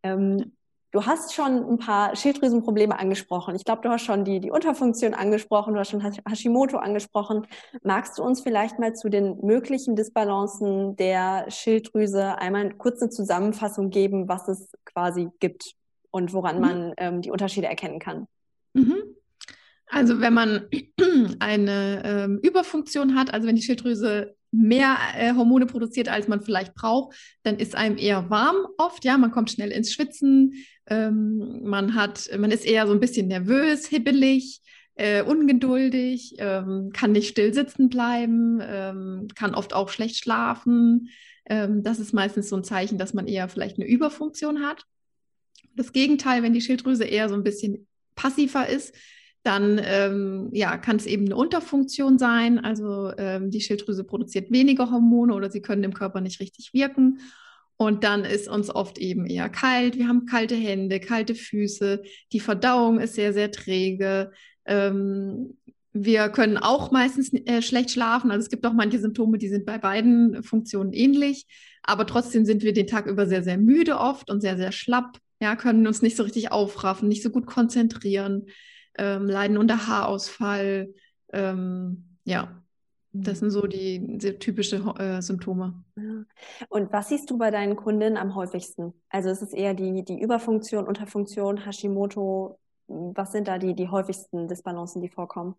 Ähm, 0.02 0.54
du 0.92 1.06
hast 1.06 1.34
schon 1.34 1.74
ein 1.74 1.78
paar 1.78 2.16
Schilddrüsenprobleme 2.16 2.98
angesprochen. 2.98 3.56
Ich 3.56 3.66
glaube, 3.66 3.82
du 3.82 3.90
hast 3.90 4.04
schon 4.06 4.24
die, 4.24 4.40
die 4.40 4.52
Unterfunktion 4.52 5.14
angesprochen, 5.14 5.74
du 5.74 5.80
hast 5.80 5.90
schon 5.92 6.02
Hashimoto 6.02 6.78
angesprochen. 6.78 7.48
Magst 7.84 8.18
du 8.18 8.24
uns 8.24 8.40
vielleicht 8.42 8.80
mal 8.80 8.96
zu 8.96 9.10
den 9.10 9.38
möglichen 9.46 9.98
Disbalancen 9.98 10.96
der 10.96 11.52
Schilddrüse 11.52 12.38
einmal 12.38 12.74
kurz 12.76 13.02
eine 13.02 13.12
Zusammenfassung 13.12 13.90
geben, 13.90 14.30
was 14.30 14.48
es 14.48 14.72
quasi 14.86 15.30
gibt 15.42 15.74
und 16.12 16.32
woran 16.32 16.56
mhm. 16.56 16.62
man 16.62 16.94
ähm, 16.98 17.22
die 17.22 17.32
Unterschiede 17.32 17.68
erkennen 17.68 18.00
kann? 18.00 18.28
Mhm. 18.74 19.16
Also 19.88 20.22
wenn 20.22 20.34
man 20.34 20.68
eine 21.40 22.02
ähm, 22.06 22.40
Überfunktion 22.42 23.16
hat, 23.16 23.34
also 23.34 23.48
wenn 23.48 23.56
die 23.56 23.62
Schilddrüse 23.62 24.36
mehr 24.52 24.98
äh, 25.18 25.34
Hormone 25.34 25.66
produziert, 25.66 26.10
als 26.10 26.28
man 26.28 26.42
vielleicht 26.42 26.74
braucht, 26.76 27.16
dann 27.44 27.58
ist 27.58 27.76
einem 27.76 27.98
eher 27.98 28.30
warm 28.30 28.56
oft, 28.78 29.04
ja, 29.04 29.18
man 29.18 29.32
kommt 29.32 29.52
schnell 29.52 29.72
ins 29.72 29.92
Schwitzen, 29.92 30.54
ähm, 30.88 31.62
man 31.64 31.96
hat, 31.96 32.30
man 32.38 32.52
ist 32.52 32.66
eher 32.66 32.88
so 32.88 32.94
ein 32.94 33.00
bisschen 33.00 33.28
nervös, 33.28 33.88
hibbelig, 33.88 34.62
äh, 34.96 35.24
ungeduldig, 35.24 36.36
ähm, 36.38 36.92
kann 36.94 37.12
nicht 37.12 37.30
still 37.30 37.54
sitzen 37.54 37.90
bleiben, 37.90 38.60
ähm, 38.62 39.28
kann 39.36 39.56
oft 39.56 39.74
auch 39.74 39.90
schlecht 39.90 40.18
schlafen. 40.18 41.10
Ähm, 41.48 41.84
das 41.84 42.00
ist 42.00 42.14
meistens 42.14 42.50
so 42.50 42.56
ein 42.56 42.64
Zeichen, 42.64 42.98
dass 42.98 43.14
man 43.14 43.28
eher 43.28 43.50
vielleicht 43.50 43.78
eine 43.78 43.88
Überfunktion 43.88 44.66
hat. 44.66 44.84
Das 45.76 45.92
Gegenteil, 45.92 46.44
wenn 46.44 46.54
die 46.54 46.62
Schilddrüse 46.62 47.04
eher 47.04 47.28
so 47.28 47.36
ein 47.36 47.44
bisschen 47.44 47.88
passiver 48.16 48.70
ist, 48.70 48.96
dann 49.46 49.80
ähm, 49.84 50.50
ja, 50.54 50.76
kann 50.78 50.96
es 50.96 51.06
eben 51.06 51.26
eine 51.26 51.36
Unterfunktion 51.36 52.18
sein. 52.18 52.58
Also 52.58 53.12
ähm, 53.18 53.52
die 53.52 53.62
Schilddrüse 53.62 54.04
produziert 54.04 54.52
weniger 54.52 54.90
Hormone 54.90 55.36
oder 55.36 55.52
sie 55.52 55.62
können 55.62 55.84
im 55.84 55.94
Körper 55.94 56.20
nicht 56.20 56.40
richtig 56.40 56.74
wirken. 56.74 57.20
Und 57.78 58.04
dann 58.04 58.26
ist 58.26 58.48
uns 58.48 58.74
oft 58.74 58.98
eben 58.98 59.28
eher 59.28 59.50
kalt. 59.50 59.98
Wir 59.98 60.08
haben 60.08 60.26
kalte 60.26 60.56
Hände, 60.56 61.00
kalte 61.00 61.36
Füße. 61.36 62.02
Die 62.32 62.40
Verdauung 62.40 63.00
ist 63.00 63.14
sehr, 63.14 63.34
sehr 63.34 63.52
träge. 63.52 64.32
Ähm, 64.66 65.58
wir 65.94 66.30
können 66.30 66.58
auch 66.58 66.92
meistens 66.92 67.32
äh, 67.32 67.62
schlecht 67.62 67.92
schlafen. 67.92 68.32
Also 68.32 68.46
es 68.46 68.50
gibt 68.50 68.66
auch 68.66 68.74
manche 68.74 68.98
Symptome, 68.98 69.38
die 69.38 69.50
sind 69.50 69.68
bei 69.68 69.78
beiden 69.78 70.42
Funktionen 70.42 70.92
ähnlich. 70.92 71.46
Aber 71.84 72.08
trotzdem 72.08 72.46
sind 72.46 72.64
wir 72.64 72.74
den 72.74 72.88
Tag 72.88 73.06
über 73.06 73.28
sehr, 73.28 73.44
sehr 73.44 73.60
müde 73.60 74.00
oft 74.00 74.32
und 74.32 74.42
sehr, 74.42 74.58
sehr 74.58 74.72
schlapp. 74.72 75.20
Ja, 75.40 75.56
können 75.56 75.86
uns 75.86 76.02
nicht 76.02 76.18
so 76.18 76.24
richtig 76.24 76.52
aufraffen, 76.52 77.10
nicht 77.10 77.22
so 77.22 77.30
gut 77.30 77.46
konzentrieren 77.46 78.48
ähm, 78.98 79.28
leiden 79.28 79.58
unter 79.58 79.88
Haarausfall. 79.88 80.94
Ähm, 81.32 82.18
ja, 82.24 82.62
das 83.18 83.40
sind 83.40 83.52
so 83.52 83.64
mhm. 83.64 83.70
die, 83.70 84.18
die 84.18 84.40
typische 84.40 84.78
äh, 84.98 85.22
Symptome. 85.22 85.84
Und 86.70 86.92
was 86.92 87.10
siehst 87.10 87.30
du 87.30 87.38
bei 87.38 87.50
deinen 87.50 87.76
Kundinnen 87.76 88.18
am 88.18 88.36
häufigsten? 88.36 88.94
Also 89.10 89.30
ist 89.30 89.42
es 89.42 89.54
eher 89.54 89.74
die, 89.74 90.04
die 90.04 90.22
Überfunktion, 90.22 90.86
Unterfunktion, 90.86 91.66
Hashimoto? 91.66 92.60
Was 92.88 93.32
sind 93.32 93.48
da 93.48 93.58
die, 93.58 93.74
die 93.74 93.88
häufigsten 93.88 94.48
Disbalancen, 94.48 95.02
die 95.02 95.10
vorkommen? 95.10 95.56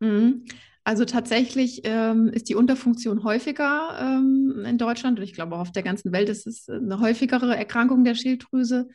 Mhm. 0.00 0.44
Also 0.84 1.04
tatsächlich 1.04 1.82
ähm, 1.84 2.28
ist 2.28 2.48
die 2.48 2.54
Unterfunktion 2.54 3.24
häufiger 3.24 3.96
ähm, 4.00 4.64
in 4.66 4.78
Deutschland 4.78 5.18
und 5.18 5.24
ich 5.24 5.32
glaube 5.32 5.56
auch 5.56 5.60
auf 5.60 5.72
der 5.72 5.82
ganzen 5.82 6.12
Welt 6.12 6.28
ist 6.28 6.46
es 6.46 6.68
eine 6.68 7.00
häufigere 7.00 7.56
Erkrankung 7.56 8.04
der 8.04 8.14
Schilddrüse. 8.14 8.88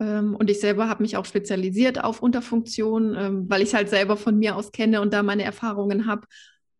Ähm, 0.00 0.34
und 0.34 0.50
ich 0.50 0.60
selber 0.60 0.88
habe 0.88 1.02
mich 1.02 1.16
auch 1.16 1.26
spezialisiert 1.26 2.02
auf 2.02 2.22
Unterfunktion, 2.22 3.14
ähm, 3.16 3.50
weil 3.50 3.62
ich 3.62 3.74
halt 3.74 3.88
selber 3.88 4.16
von 4.16 4.38
mir 4.38 4.56
aus 4.56 4.72
kenne 4.72 5.00
und 5.00 5.12
da 5.12 5.22
meine 5.22 5.44
Erfahrungen 5.44 6.06
habe. 6.06 6.26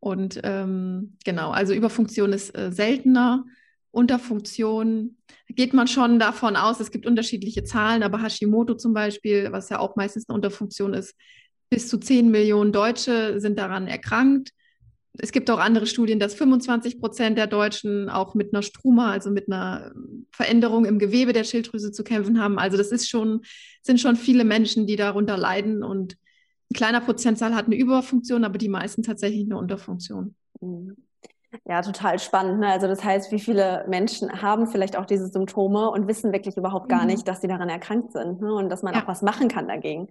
Und 0.00 0.40
ähm, 0.42 1.16
genau, 1.24 1.50
also 1.50 1.74
Überfunktion 1.74 2.32
ist 2.32 2.56
äh, 2.56 2.72
seltener. 2.72 3.44
Unterfunktion 3.92 5.18
geht 5.48 5.74
man 5.74 5.88
schon 5.88 6.18
davon 6.18 6.56
aus, 6.56 6.80
es 6.80 6.90
gibt 6.90 7.06
unterschiedliche 7.06 7.64
Zahlen, 7.64 8.02
aber 8.02 8.22
Hashimoto 8.22 8.74
zum 8.74 8.94
Beispiel, 8.94 9.52
was 9.52 9.68
ja 9.68 9.78
auch 9.80 9.96
meistens 9.96 10.28
eine 10.28 10.36
Unterfunktion 10.36 10.94
ist, 10.94 11.14
bis 11.70 11.88
zu 11.88 11.98
10 11.98 12.30
Millionen 12.30 12.72
Deutsche 12.72 13.40
sind 13.40 13.58
daran 13.58 13.86
erkrankt 13.86 14.52
es 15.22 15.32
gibt 15.32 15.50
auch 15.50 15.58
andere 15.58 15.86
Studien, 15.86 16.18
dass 16.18 16.34
25 16.34 16.98
Prozent 16.98 17.36
der 17.36 17.46
Deutschen 17.46 18.08
auch 18.08 18.34
mit 18.34 18.52
einer 18.52 18.62
Struma, 18.62 19.10
also 19.10 19.30
mit 19.30 19.50
einer 19.50 19.92
Veränderung 20.32 20.84
im 20.86 20.98
Gewebe 20.98 21.32
der 21.32 21.44
Schilddrüse 21.44 21.92
zu 21.92 22.04
kämpfen 22.04 22.40
haben. 22.42 22.58
Also 22.58 22.76
das 22.76 22.90
ist 22.90 23.08
schon, 23.08 23.42
sind 23.82 24.00
schon 24.00 24.16
viele 24.16 24.44
Menschen, 24.44 24.86
die 24.86 24.96
darunter 24.96 25.36
leiden 25.36 25.82
und 25.82 26.16
ein 26.70 26.74
kleiner 26.74 27.00
Prozentzahl 27.00 27.54
hat 27.54 27.66
eine 27.66 27.76
Überfunktion, 27.76 28.44
aber 28.44 28.56
die 28.56 28.68
meisten 28.68 29.02
tatsächlich 29.02 29.44
eine 29.44 29.58
Unterfunktion. 29.58 30.34
Mhm. 30.60 30.96
Ja, 31.64 31.82
total 31.82 32.18
spannend. 32.20 32.60
Ne? 32.60 32.68
Also 32.68 32.86
das 32.86 33.02
heißt, 33.02 33.32
wie 33.32 33.40
viele 33.40 33.84
Menschen 33.88 34.40
haben 34.40 34.68
vielleicht 34.68 34.96
auch 34.96 35.04
diese 35.04 35.26
Symptome 35.26 35.90
und 35.90 36.06
wissen 36.06 36.32
wirklich 36.32 36.56
überhaupt 36.56 36.88
gar 36.88 37.02
mhm. 37.02 37.08
nicht, 37.08 37.26
dass 37.26 37.40
sie 37.40 37.48
daran 37.48 37.68
erkrankt 37.68 38.12
sind 38.12 38.40
ne? 38.40 38.54
und 38.54 38.68
dass 38.68 38.82
man 38.82 38.94
ja. 38.94 39.02
auch 39.02 39.08
was 39.08 39.22
machen 39.22 39.48
kann 39.48 39.66
dagegen. 39.66 40.08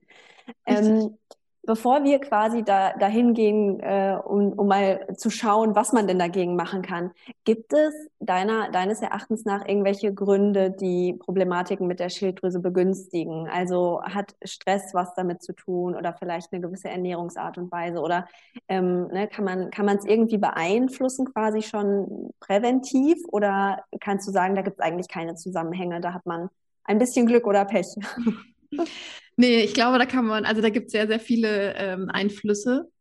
Bevor 1.63 2.03
wir 2.03 2.19
quasi 2.19 2.63
da, 2.63 2.93
dahin 2.93 3.33
gehen, 3.33 3.79
äh, 3.81 4.17
um, 4.23 4.53
um 4.53 4.67
mal 4.67 5.07
zu 5.17 5.29
schauen, 5.29 5.75
was 5.75 5.91
man 5.91 6.07
denn 6.07 6.17
dagegen 6.17 6.55
machen 6.55 6.81
kann, 6.81 7.11
gibt 7.43 7.73
es 7.73 7.93
deiner, 8.19 8.71
deines 8.71 9.01
Erachtens 9.01 9.45
nach 9.45 9.67
irgendwelche 9.67 10.13
Gründe, 10.13 10.71
die 10.71 11.13
Problematiken 11.13 11.85
mit 11.85 11.99
der 11.99 12.09
Schilddrüse 12.09 12.59
begünstigen? 12.59 13.47
Also 13.49 14.01
hat 14.03 14.35
Stress 14.43 14.93
was 14.93 15.13
damit 15.15 15.43
zu 15.43 15.53
tun 15.53 15.95
oder 15.95 16.13
vielleicht 16.13 16.53
eine 16.53 16.61
gewisse 16.61 16.89
Ernährungsart 16.89 17.57
und 17.57 17.71
Weise? 17.71 17.99
Oder 17.99 18.27
ähm, 18.67 19.07
ne, 19.07 19.27
kann 19.27 19.45
man 19.45 19.69
kann 19.69 19.85
man 19.85 19.97
es 19.97 20.05
irgendwie 20.05 20.37
beeinflussen, 20.37 21.31
quasi 21.33 21.61
schon 21.61 22.31
präventiv? 22.39 23.17
Oder 23.31 23.83
kannst 23.99 24.27
du 24.27 24.31
sagen, 24.31 24.55
da 24.55 24.61
gibt 24.61 24.79
es 24.79 24.85
eigentlich 24.85 25.09
keine 25.09 25.35
Zusammenhänge, 25.35 25.99
da 25.99 26.13
hat 26.13 26.25
man 26.25 26.49
ein 26.83 26.97
bisschen 26.97 27.27
Glück 27.27 27.45
oder 27.45 27.65
Pech? 27.65 27.87
Nee, 29.39 29.63
ich 29.63 29.74
glaube, 29.74 29.98
da 29.98 30.05
kann 30.05 30.25
man, 30.25 30.43
also 30.43 30.62
da 30.62 30.69
gibt 30.69 30.88
es 30.88 30.91
sehr, 30.91 31.08
sehr 31.08 31.22
viele 31.22 31.74
ähm, 31.77 32.10
Einflüsse, 32.10 32.91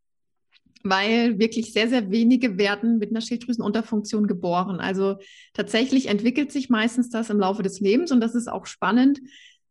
weil 0.85 1.41
wirklich 1.41 1.73
sehr, 1.73 1.89
sehr 1.89 2.13
wenige 2.13 2.57
werden 2.59 2.99
mit 2.99 3.11
einer 3.11 3.23
Schilddrüsenunterfunktion 3.23 4.29
geboren. 4.29 4.79
Also 4.79 5.17
tatsächlich 5.53 6.07
entwickelt 6.07 6.53
sich 6.53 6.71
meistens 6.71 7.11
das 7.11 7.31
im 7.31 7.41
Laufe 7.41 7.65
des 7.65 7.81
Lebens 7.81 8.13
und 8.13 8.21
das 8.21 8.37
ist 8.37 8.47
auch 8.47 8.67
spannend. 8.67 9.19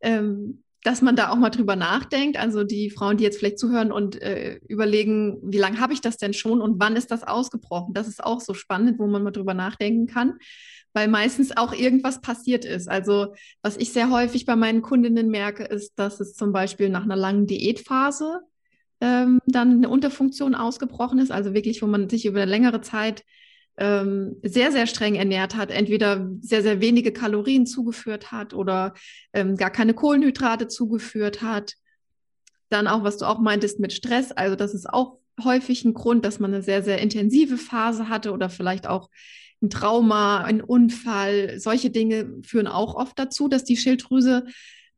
Ähm, 0.01 0.61
dass 0.83 1.01
man 1.01 1.15
da 1.15 1.31
auch 1.31 1.37
mal 1.37 1.49
drüber 1.49 1.75
nachdenkt. 1.75 2.37
Also 2.37 2.63
die 2.63 2.89
Frauen, 2.89 3.17
die 3.17 3.23
jetzt 3.23 3.39
vielleicht 3.39 3.59
zuhören 3.59 3.91
und 3.91 4.21
äh, 4.21 4.59
überlegen, 4.67 5.39
wie 5.43 5.57
lange 5.57 5.79
habe 5.79 5.93
ich 5.93 6.01
das 6.01 6.17
denn 6.17 6.33
schon 6.33 6.61
und 6.61 6.79
wann 6.79 6.95
ist 6.97 7.11
das 7.11 7.23
ausgebrochen? 7.23 7.93
Das 7.93 8.07
ist 8.07 8.23
auch 8.23 8.41
so 8.41 8.53
spannend, 8.53 8.99
wo 8.99 9.07
man 9.07 9.23
mal 9.23 9.31
drüber 9.31 9.53
nachdenken 9.53 10.05
kann 10.07 10.37
weil 10.93 11.07
meistens 11.07 11.55
auch 11.55 11.73
irgendwas 11.73 12.21
passiert 12.21 12.65
ist. 12.65 12.89
Also 12.89 13.33
was 13.61 13.77
ich 13.77 13.93
sehr 13.93 14.09
häufig 14.09 14.45
bei 14.45 14.55
meinen 14.55 14.81
Kundinnen 14.81 15.29
merke, 15.29 15.63
ist, 15.63 15.97
dass 15.99 16.19
es 16.19 16.33
zum 16.33 16.51
Beispiel 16.51 16.89
nach 16.89 17.03
einer 17.03 17.15
langen 17.15 17.47
Diätphase 17.47 18.41
ähm, 18.99 19.39
dann 19.45 19.73
eine 19.73 19.89
Unterfunktion 19.89 20.55
ausgebrochen 20.55 21.19
ist, 21.19 21.31
also 21.31 21.53
wirklich, 21.53 21.81
wo 21.81 21.87
man 21.87 22.09
sich 22.09 22.25
über 22.25 22.41
eine 22.41 22.49
längere 22.49 22.81
Zeit 22.81 23.23
ähm, 23.77 24.37
sehr, 24.41 24.71
sehr 24.71 24.87
streng 24.87 25.15
ernährt 25.15 25.55
hat, 25.55 25.69
entweder 25.69 26.29
sehr, 26.41 26.63
sehr 26.63 26.81
wenige 26.81 27.13
Kalorien 27.13 27.67
zugeführt 27.67 28.31
hat 28.31 28.53
oder 28.53 28.95
ähm, 29.33 29.55
gar 29.55 29.69
keine 29.69 29.93
Kohlenhydrate 29.93 30.67
zugeführt 30.67 31.43
hat. 31.43 31.75
Dann 32.69 32.87
auch, 32.87 33.03
was 33.03 33.17
du 33.17 33.25
auch 33.25 33.39
meintest 33.39 33.79
mit 33.79 33.93
Stress, 33.93 34.31
also 34.31 34.55
das 34.55 34.73
ist 34.73 34.89
auch 34.89 35.19
häufig 35.43 35.85
ein 35.85 35.93
Grund, 35.93 36.25
dass 36.25 36.39
man 36.39 36.53
eine 36.53 36.63
sehr, 36.63 36.81
sehr 36.81 36.99
intensive 36.99 37.57
Phase 37.57 38.09
hatte 38.09 38.31
oder 38.31 38.49
vielleicht 38.49 38.87
auch 38.87 39.09
ein 39.61 39.69
Trauma, 39.69 40.43
ein 40.43 40.61
Unfall, 40.61 41.59
solche 41.59 41.89
Dinge 41.89 42.41
führen 42.43 42.67
auch 42.67 42.95
oft 42.95 43.17
dazu, 43.17 43.47
dass 43.47 43.63
die 43.63 43.77
Schilddrüse 43.77 44.45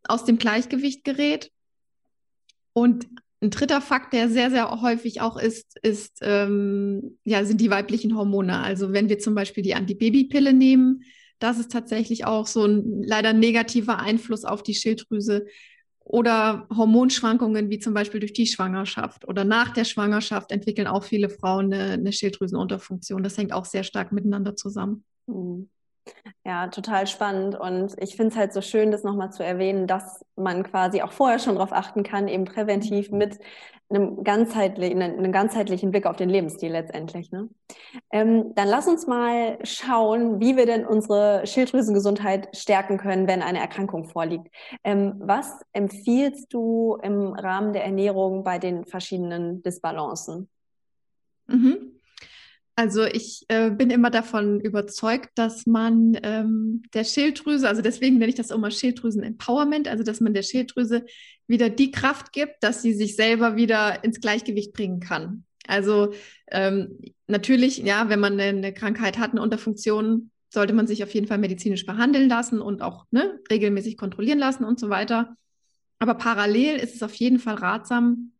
aus 0.03 0.25
dem 0.25 0.37
Gleichgewicht 0.37 1.03
gerät. 1.03 1.51
Und 2.73 3.07
ein 3.41 3.51
dritter 3.51 3.81
Fakt, 3.81 4.13
der 4.13 4.29
sehr, 4.29 4.51
sehr 4.51 4.81
häufig 4.81 5.21
auch 5.21 5.37
ist, 5.37 5.79
ist 5.81 6.19
ähm, 6.21 7.17
ja, 7.23 7.45
sind 7.45 7.61
die 7.61 7.69
weiblichen 7.69 8.17
Hormone. 8.17 8.59
Also 8.59 8.91
wenn 8.91 9.07
wir 9.07 9.19
zum 9.19 9.33
Beispiel 9.33 9.63
die 9.63 9.75
Antibabypille 9.75 10.53
nehmen, 10.53 11.03
das 11.39 11.57
ist 11.57 11.71
tatsächlich 11.71 12.25
auch 12.25 12.47
so 12.47 12.65
ein 12.65 13.01
leider 13.01 13.31
negativer 13.31 13.99
Einfluss 13.99 14.43
auf 14.43 14.61
die 14.61 14.75
Schilddrüse 14.75 15.45
oder 16.09 16.67
Hormonschwankungen 16.75 17.69
wie 17.69 17.77
zum 17.77 17.93
Beispiel 17.93 18.19
durch 18.19 18.33
die 18.33 18.47
Schwangerschaft 18.47 19.27
oder 19.27 19.45
nach 19.45 19.69
der 19.69 19.85
Schwangerschaft 19.85 20.51
entwickeln 20.51 20.87
auch 20.87 21.03
viele 21.03 21.29
Frauen 21.29 21.71
eine, 21.71 21.93
eine 21.93 22.11
Schilddrüsenunterfunktion. 22.11 23.21
Das 23.21 23.37
hängt 23.37 23.53
auch 23.53 23.65
sehr 23.65 23.83
stark 23.83 24.11
miteinander 24.11 24.55
zusammen. 24.55 25.03
Mhm. 25.27 25.69
Ja, 26.45 26.67
total 26.67 27.07
spannend. 27.07 27.59
Und 27.59 27.95
ich 28.01 28.15
finde 28.15 28.31
es 28.31 28.37
halt 28.37 28.53
so 28.53 28.61
schön, 28.61 28.91
das 28.91 29.03
nochmal 29.03 29.31
zu 29.31 29.43
erwähnen, 29.43 29.87
dass 29.87 30.25
man 30.35 30.63
quasi 30.63 31.01
auch 31.01 31.11
vorher 31.11 31.39
schon 31.39 31.55
darauf 31.55 31.71
achten 31.71 32.03
kann, 32.03 32.27
eben 32.27 32.45
präventiv 32.45 33.11
mit 33.11 33.39
einem 33.89 34.23
ganzheitlichen, 34.23 35.01
einem 35.01 35.31
ganzheitlichen 35.31 35.91
Blick 35.91 36.05
auf 36.05 36.15
den 36.15 36.29
Lebensstil 36.29 36.71
letztendlich. 36.71 37.31
Ne? 37.31 37.49
Ähm, 38.11 38.53
dann 38.55 38.67
lass 38.67 38.87
uns 38.87 39.07
mal 39.07 39.57
schauen, 39.63 40.39
wie 40.39 40.57
wir 40.57 40.65
denn 40.65 40.85
unsere 40.85 41.45
Schilddrüsengesundheit 41.45 42.55
stärken 42.55 42.97
können, 42.97 43.27
wenn 43.27 43.41
eine 43.41 43.59
Erkrankung 43.59 44.05
vorliegt. 44.05 44.47
Ähm, 44.83 45.15
was 45.19 45.59
empfiehlst 45.73 46.53
du 46.53 46.97
im 47.01 47.33
Rahmen 47.33 47.73
der 47.73 47.83
Ernährung 47.83 48.43
bei 48.43 48.59
den 48.59 48.85
verschiedenen 48.85 49.63
Disbalancen? 49.63 50.49
Mhm. 51.47 51.98
Also 52.79 53.03
ich 53.03 53.43
äh, 53.49 53.71
bin 53.71 53.89
immer 53.89 54.09
davon 54.09 54.61
überzeugt, 54.61 55.31
dass 55.35 55.65
man 55.65 56.17
ähm, 56.23 56.81
der 56.93 57.03
Schilddrüse, 57.03 57.67
also 57.67 57.81
deswegen 57.81 58.19
nenne 58.19 58.29
ich 58.29 58.35
das 58.35 58.51
immer 58.51 58.71
Schilddrüsen-Empowerment, 58.71 59.89
also 59.89 60.01
dass 60.01 60.21
man 60.21 60.33
der 60.33 60.43
Schilddrüse 60.43 61.03
wieder 61.45 61.69
die 61.69 61.91
Kraft 61.91 62.31
gibt, 62.31 62.63
dass 62.63 62.81
sie 62.81 62.93
sich 62.93 63.17
selber 63.17 63.57
wieder 63.57 64.01
ins 64.05 64.21
Gleichgewicht 64.21 64.71
bringen 64.71 65.01
kann. 65.01 65.43
Also 65.67 66.13
ähm, 66.51 66.97
natürlich, 67.27 67.79
ja, 67.79 68.07
wenn 68.07 68.21
man 68.21 68.39
eine 68.39 68.73
Krankheit 68.73 69.17
hat, 69.17 69.31
eine 69.31 69.41
Unterfunktion, 69.41 70.31
sollte 70.47 70.71
man 70.71 70.87
sich 70.87 71.03
auf 71.03 71.13
jeden 71.13 71.27
Fall 71.27 71.37
medizinisch 71.37 71.85
behandeln 71.85 72.29
lassen 72.29 72.61
und 72.61 72.81
auch 72.81 73.07
ne, 73.11 73.41
regelmäßig 73.51 73.97
kontrollieren 73.97 74.39
lassen 74.39 74.63
und 74.63 74.79
so 74.79 74.87
weiter. 74.87 75.35
Aber 75.99 76.13
parallel 76.13 76.77
ist 76.77 76.95
es 76.95 77.03
auf 77.03 77.15
jeden 77.15 77.39
Fall 77.39 77.55
ratsam, 77.55 78.31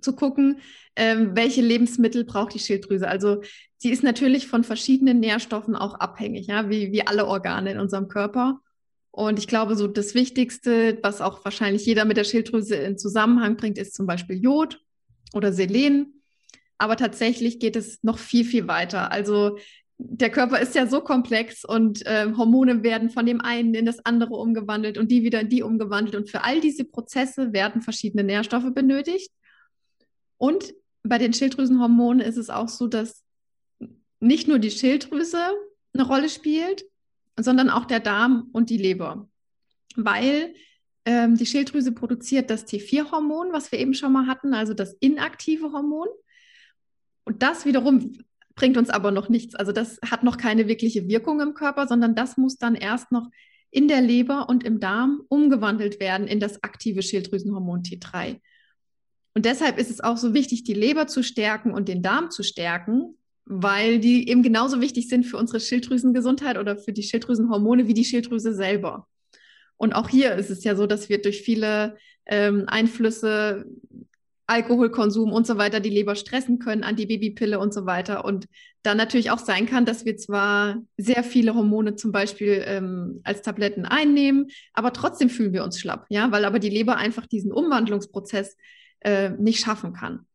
zu 0.00 0.14
gucken, 0.14 0.60
ähm, 0.96 1.30
welche 1.34 1.62
Lebensmittel 1.62 2.24
braucht 2.24 2.54
die 2.54 2.58
Schilddrüse. 2.58 3.08
Also 3.08 3.42
sie 3.76 3.90
ist 3.90 4.02
natürlich 4.02 4.46
von 4.46 4.64
verschiedenen 4.64 5.20
Nährstoffen 5.20 5.76
auch 5.76 5.94
abhängig, 5.94 6.46
ja, 6.46 6.68
wie, 6.68 6.92
wie 6.92 7.06
alle 7.06 7.26
Organe 7.26 7.72
in 7.72 7.80
unserem 7.80 8.08
Körper. 8.08 8.60
Und 9.12 9.38
ich 9.38 9.48
glaube, 9.48 9.76
so 9.76 9.86
das 9.86 10.14
Wichtigste, 10.14 10.98
was 11.02 11.20
auch 11.20 11.44
wahrscheinlich 11.44 11.84
jeder 11.84 12.04
mit 12.04 12.16
der 12.16 12.24
Schilddrüse 12.24 12.76
in 12.76 12.98
Zusammenhang 12.98 13.56
bringt, 13.56 13.78
ist 13.78 13.94
zum 13.94 14.06
Beispiel 14.06 14.40
Jod 14.40 14.80
oder 15.32 15.52
Selen. 15.52 16.22
Aber 16.78 16.96
tatsächlich 16.96 17.58
geht 17.58 17.76
es 17.76 18.02
noch 18.02 18.18
viel, 18.18 18.44
viel 18.44 18.68
weiter. 18.68 19.12
Also 19.12 19.58
der 19.98 20.30
Körper 20.30 20.60
ist 20.60 20.74
ja 20.74 20.86
so 20.86 21.02
komplex 21.02 21.64
und 21.64 22.06
äh, 22.06 22.32
Hormone 22.36 22.82
werden 22.82 23.10
von 23.10 23.26
dem 23.26 23.40
einen 23.42 23.74
in 23.74 23.84
das 23.84 24.04
andere 24.06 24.34
umgewandelt 24.34 24.96
und 24.96 25.10
die 25.10 25.22
wieder 25.22 25.40
in 25.40 25.50
die 25.50 25.62
umgewandelt. 25.62 26.14
Und 26.14 26.30
für 26.30 26.42
all 26.42 26.60
diese 26.60 26.84
Prozesse 26.84 27.52
werden 27.52 27.82
verschiedene 27.82 28.24
Nährstoffe 28.24 28.72
benötigt. 28.74 29.30
Und 30.40 30.72
bei 31.02 31.18
den 31.18 31.34
Schilddrüsenhormonen 31.34 32.26
ist 32.26 32.38
es 32.38 32.48
auch 32.48 32.68
so, 32.70 32.86
dass 32.88 33.24
nicht 34.20 34.48
nur 34.48 34.58
die 34.58 34.70
Schilddrüse 34.70 35.38
eine 35.92 36.06
Rolle 36.06 36.30
spielt, 36.30 36.86
sondern 37.38 37.68
auch 37.68 37.84
der 37.84 38.00
Darm 38.00 38.48
und 38.52 38.70
die 38.70 38.78
Leber. 38.78 39.28
Weil 39.96 40.54
ähm, 41.04 41.36
die 41.36 41.44
Schilddrüse 41.44 41.92
produziert 41.92 42.48
das 42.48 42.66
T4-Hormon, 42.66 43.52
was 43.52 43.70
wir 43.70 43.78
eben 43.78 43.92
schon 43.92 44.12
mal 44.12 44.26
hatten, 44.26 44.54
also 44.54 44.72
das 44.72 44.94
inaktive 44.94 45.72
Hormon. 45.72 46.08
Und 47.24 47.42
das 47.42 47.66
wiederum 47.66 48.16
bringt 48.54 48.78
uns 48.78 48.88
aber 48.88 49.10
noch 49.10 49.28
nichts. 49.28 49.54
Also 49.54 49.72
das 49.72 49.98
hat 50.10 50.24
noch 50.24 50.38
keine 50.38 50.68
wirkliche 50.68 51.06
Wirkung 51.06 51.40
im 51.40 51.52
Körper, 51.52 51.86
sondern 51.86 52.14
das 52.14 52.38
muss 52.38 52.56
dann 52.56 52.76
erst 52.76 53.12
noch 53.12 53.28
in 53.70 53.88
der 53.88 54.00
Leber 54.00 54.48
und 54.48 54.64
im 54.64 54.80
Darm 54.80 55.20
umgewandelt 55.28 56.00
werden 56.00 56.26
in 56.26 56.40
das 56.40 56.62
aktive 56.62 57.02
Schilddrüsenhormon 57.02 57.82
T3. 57.82 58.40
Und 59.34 59.44
deshalb 59.46 59.78
ist 59.78 59.90
es 59.90 60.00
auch 60.00 60.16
so 60.16 60.34
wichtig, 60.34 60.64
die 60.64 60.74
Leber 60.74 61.06
zu 61.06 61.22
stärken 61.22 61.72
und 61.72 61.88
den 61.88 62.02
Darm 62.02 62.30
zu 62.30 62.42
stärken, 62.42 63.16
weil 63.44 63.98
die 63.98 64.28
eben 64.28 64.42
genauso 64.42 64.80
wichtig 64.80 65.08
sind 65.08 65.24
für 65.24 65.36
unsere 65.36 65.60
Schilddrüsengesundheit 65.60 66.58
oder 66.58 66.76
für 66.76 66.92
die 66.92 67.02
Schilddrüsenhormone 67.02 67.86
wie 67.86 67.94
die 67.94 68.04
Schilddrüse 68.04 68.54
selber. 68.54 69.06
Und 69.76 69.94
auch 69.94 70.08
hier 70.08 70.34
ist 70.34 70.50
es 70.50 70.62
ja 70.64 70.76
so, 70.76 70.86
dass 70.86 71.08
wir 71.08 71.22
durch 71.22 71.42
viele 71.42 71.96
ähm, 72.26 72.64
Einflüsse, 72.66 73.64
Alkoholkonsum 74.46 75.32
und 75.32 75.46
so 75.46 75.58
weiter 75.58 75.78
die 75.78 75.90
Leber 75.90 76.16
stressen 76.16 76.58
können, 76.58 76.82
Antibabypille 76.82 77.58
und 77.58 77.72
so 77.72 77.86
weiter. 77.86 78.24
Und 78.24 78.46
dann 78.82 78.96
natürlich 78.96 79.30
auch 79.30 79.38
sein 79.38 79.66
kann, 79.66 79.84
dass 79.84 80.04
wir 80.04 80.16
zwar 80.16 80.82
sehr 80.96 81.22
viele 81.22 81.54
Hormone 81.54 81.94
zum 81.94 82.10
Beispiel 82.10 82.62
ähm, 82.66 83.20
als 83.22 83.42
Tabletten 83.42 83.84
einnehmen, 83.84 84.48
aber 84.74 84.92
trotzdem 84.92 85.30
fühlen 85.30 85.52
wir 85.52 85.62
uns 85.62 85.78
schlapp, 85.78 86.06
ja, 86.08 86.32
weil 86.32 86.44
aber 86.44 86.58
die 86.58 86.68
Leber 86.68 86.96
einfach 86.96 87.26
diesen 87.26 87.52
Umwandlungsprozess 87.52 88.56
äh, 89.00 89.30
nicht 89.30 89.60
schaffen 89.60 89.92
kann. 89.92 90.26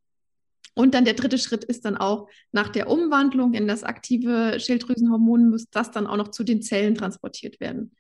Und 0.76 0.94
dann 0.94 1.06
der 1.06 1.14
dritte 1.14 1.38
Schritt 1.38 1.64
ist 1.64 1.86
dann 1.86 1.96
auch 1.96 2.28
nach 2.52 2.68
der 2.68 2.90
Umwandlung 2.90 3.54
in 3.54 3.68
das 3.68 3.84
aktive 3.84 4.60
Schilddrüsenhormon 4.60 5.50
muss 5.50 5.70
das 5.70 5.92
dann 5.92 6.06
auch 6.06 6.18
noch 6.18 6.30
zu 6.30 6.44
den 6.44 6.62
Zellen 6.62 6.96
transportiert 6.96 7.62
werden. 7.62 7.96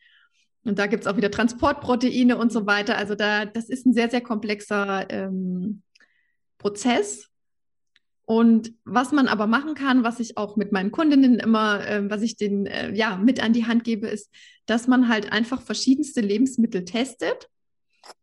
Und 0.65 0.77
da 0.77 0.87
gibt 0.87 1.05
es 1.05 1.07
auch 1.07 1.15
wieder 1.15 1.31
Transportproteine 1.31 2.37
und 2.37 2.51
so 2.51 2.65
weiter. 2.65 2.97
Also 2.97 3.15
da, 3.15 3.45
das 3.45 3.69
ist 3.69 3.85
ein 3.85 3.93
sehr, 3.93 4.09
sehr 4.09 4.21
komplexer 4.21 5.05
ähm, 5.09 5.83
Prozess. 6.57 7.29
Und 8.25 8.73
was 8.83 9.11
man 9.11 9.27
aber 9.27 9.45
machen 9.45 9.75
kann, 9.75 10.03
was 10.03 10.19
ich 10.19 10.35
auch 10.35 10.55
mit 10.55 10.71
meinen 10.71 10.91
Kundinnen 10.91 11.39
immer, 11.39 11.87
äh, 11.87 12.09
was 12.09 12.23
ich 12.23 12.35
denen 12.35 12.65
äh, 12.65 12.91
ja 12.93 13.17
mit 13.17 13.41
an 13.41 13.53
die 13.53 13.67
Hand 13.67 13.83
gebe, 13.83 14.07
ist, 14.07 14.33
dass 14.65 14.87
man 14.87 15.07
halt 15.07 15.31
einfach 15.31 15.61
verschiedenste 15.61 16.21
Lebensmittel 16.21 16.83
testet 16.83 17.47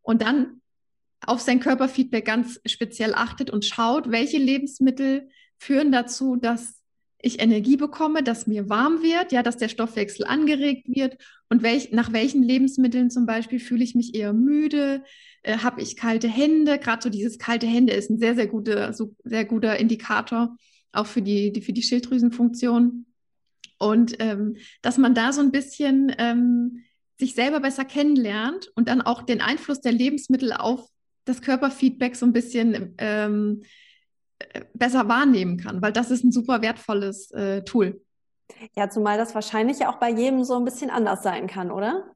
und 0.02 0.22
dann 0.22 0.61
auf 1.26 1.40
sein 1.40 1.60
Körperfeedback 1.60 2.24
ganz 2.24 2.60
speziell 2.66 3.14
achtet 3.14 3.50
und 3.50 3.64
schaut, 3.64 4.10
welche 4.10 4.38
Lebensmittel 4.38 5.28
führen 5.58 5.92
dazu, 5.92 6.36
dass 6.36 6.80
ich 7.22 7.40
Energie 7.40 7.76
bekomme, 7.76 8.22
dass 8.22 8.48
mir 8.48 8.68
warm 8.68 9.02
wird, 9.02 9.30
ja, 9.30 9.42
dass 9.44 9.56
der 9.56 9.68
Stoffwechsel 9.68 10.26
angeregt 10.26 10.88
wird 10.88 11.16
und 11.48 11.62
welch, 11.62 11.92
nach 11.92 12.12
welchen 12.12 12.42
Lebensmitteln 12.42 13.10
zum 13.10 13.26
Beispiel 13.26 13.60
fühle 13.60 13.84
ich 13.84 13.94
mich 13.94 14.14
eher 14.16 14.32
müde, 14.32 15.04
äh, 15.42 15.58
habe 15.58 15.80
ich 15.80 15.96
kalte 15.96 16.28
Hände. 16.28 16.78
Gerade 16.78 17.02
so 17.02 17.10
dieses 17.10 17.38
kalte 17.38 17.66
Hände 17.66 17.92
ist 17.92 18.10
ein 18.10 18.18
sehr, 18.18 18.34
sehr 18.34 18.48
guter, 18.48 18.92
so, 18.92 19.14
sehr 19.22 19.44
guter 19.44 19.78
Indikator 19.78 20.56
auch 20.92 21.06
für 21.06 21.22
die, 21.22 21.52
die 21.52 21.62
für 21.62 21.72
die 21.72 21.82
Schilddrüsenfunktion. 21.82 23.06
Und 23.78 24.16
ähm, 24.20 24.56
dass 24.82 24.98
man 24.98 25.14
da 25.14 25.32
so 25.32 25.40
ein 25.40 25.50
bisschen 25.50 26.14
ähm, 26.18 26.84
sich 27.18 27.34
selber 27.34 27.60
besser 27.60 27.84
kennenlernt 27.84 28.70
und 28.74 28.88
dann 28.88 29.00
auch 29.00 29.22
den 29.22 29.40
Einfluss 29.40 29.80
der 29.80 29.92
Lebensmittel 29.92 30.52
auf 30.52 30.88
das 31.24 31.42
Körperfeedback 31.42 32.16
so 32.16 32.26
ein 32.26 32.32
bisschen 32.32 32.94
ähm, 32.98 33.62
äh, 34.38 34.62
besser 34.74 35.08
wahrnehmen 35.08 35.56
kann, 35.56 35.82
weil 35.82 35.92
das 35.92 36.10
ist 36.10 36.24
ein 36.24 36.32
super 36.32 36.62
wertvolles 36.62 37.30
äh, 37.32 37.62
Tool. 37.62 38.00
Ja, 38.76 38.90
zumal 38.90 39.18
das 39.18 39.34
wahrscheinlich 39.34 39.78
ja 39.78 39.90
auch 39.90 39.98
bei 39.98 40.10
jedem 40.10 40.44
so 40.44 40.56
ein 40.56 40.64
bisschen 40.64 40.90
anders 40.90 41.22
sein 41.22 41.46
kann, 41.46 41.70
oder? 41.70 42.12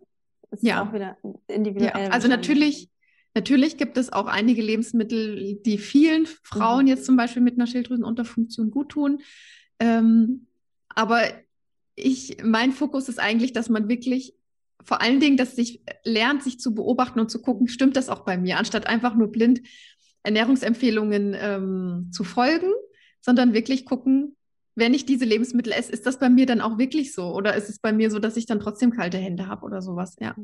Das 0.51 0.63
ja. 0.63 0.83
auch 0.83 0.93
wieder 0.93 1.17
individuell. 1.49 2.05
Ja, 2.05 2.11
also 2.11 2.29
natürlich, 2.29 2.89
natürlich 3.35 3.77
gibt 3.77 3.97
es 3.97 4.13
auch 4.13 4.27
einige 4.27 4.63
Lebensmittel, 4.63 5.57
die 5.57 5.79
vielen 5.79 6.27
Frauen 6.27 6.83
mhm. 6.83 6.89
jetzt 6.89 7.07
zum 7.07 7.17
Beispiel 7.17 7.43
mit 7.43 7.55
einer 7.55 7.67
Schilddrüsenunterfunktion 7.67 8.71
gut 8.71 8.91
tun. 8.91 9.21
Ähm, 9.81 10.47
aber 10.89 11.23
ich, 11.95 12.39
mein 12.43 12.73
Fokus 12.73 13.09
ist 13.09 13.19
eigentlich, 13.19 13.53
dass 13.53 13.69
man 13.69 13.89
wirklich 13.89 14.35
vor 14.87 15.03
allen 15.03 15.21
Dingen, 15.21 15.37
dass 15.37 15.57
sich 15.57 15.83
lernt, 16.05 16.43
sich 16.43 16.61
zu 16.61 16.75
beobachten 16.75 17.21
und 17.21 17.31
zu 17.31 17.43
gucken, 17.43 17.69
stimmt 17.69 17.97
das 17.97 18.09
auch 18.09 18.21
bei 18.21 18.39
mir, 18.39 18.57
anstatt 18.57 18.87
einfach 18.87 19.15
nur 19.15 19.33
blind 19.33 19.61
Ernährungsempfehlungen 20.23 21.37
ähm, 21.39 22.11
zu 22.13 22.25
folgen, 22.25 22.73
sondern 23.21 23.53
wirklich 23.53 23.85
gucken, 23.85 24.37
wenn 24.77 24.95
ich 24.95 25.07
diese 25.07 25.25
Lebensmittel 25.25 25.73
esse, 25.73 25.91
ist 25.91 26.07
das 26.07 26.19
bei 26.19 26.29
mir 26.29 26.47
dann 26.47 26.61
auch 26.61 26.79
wirklich 26.79 27.15
so? 27.15 27.35
Oder 27.35 27.55
ist 27.57 27.69
es 27.69 27.79
bei 27.79 27.93
mir 27.93 28.11
so, 28.11 28.19
dass 28.19 28.37
ich 28.37 28.47
dann 28.47 28.61
trotzdem 28.61 28.91
kalte 28.91 29.19
Hände 29.19 29.49
habe 29.49 29.65
oder 29.65 29.81
sowas? 29.83 30.17
Ja. 30.21 30.35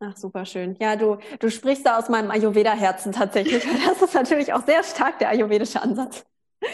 Ach, 0.00 0.16
super 0.16 0.44
schön. 0.44 0.76
Ja, 0.80 0.96
du, 0.96 1.18
du 1.38 1.50
sprichst 1.50 1.86
da 1.86 1.98
aus 1.98 2.08
meinem 2.08 2.30
Ayurveda-Herzen 2.30 3.12
tatsächlich. 3.12 3.64
Das 3.86 4.02
ist 4.02 4.14
natürlich 4.14 4.52
auch 4.52 4.64
sehr 4.66 4.82
stark 4.82 5.18
der 5.20 5.30
ayurvedische 5.30 5.80
Ansatz. 5.80 6.24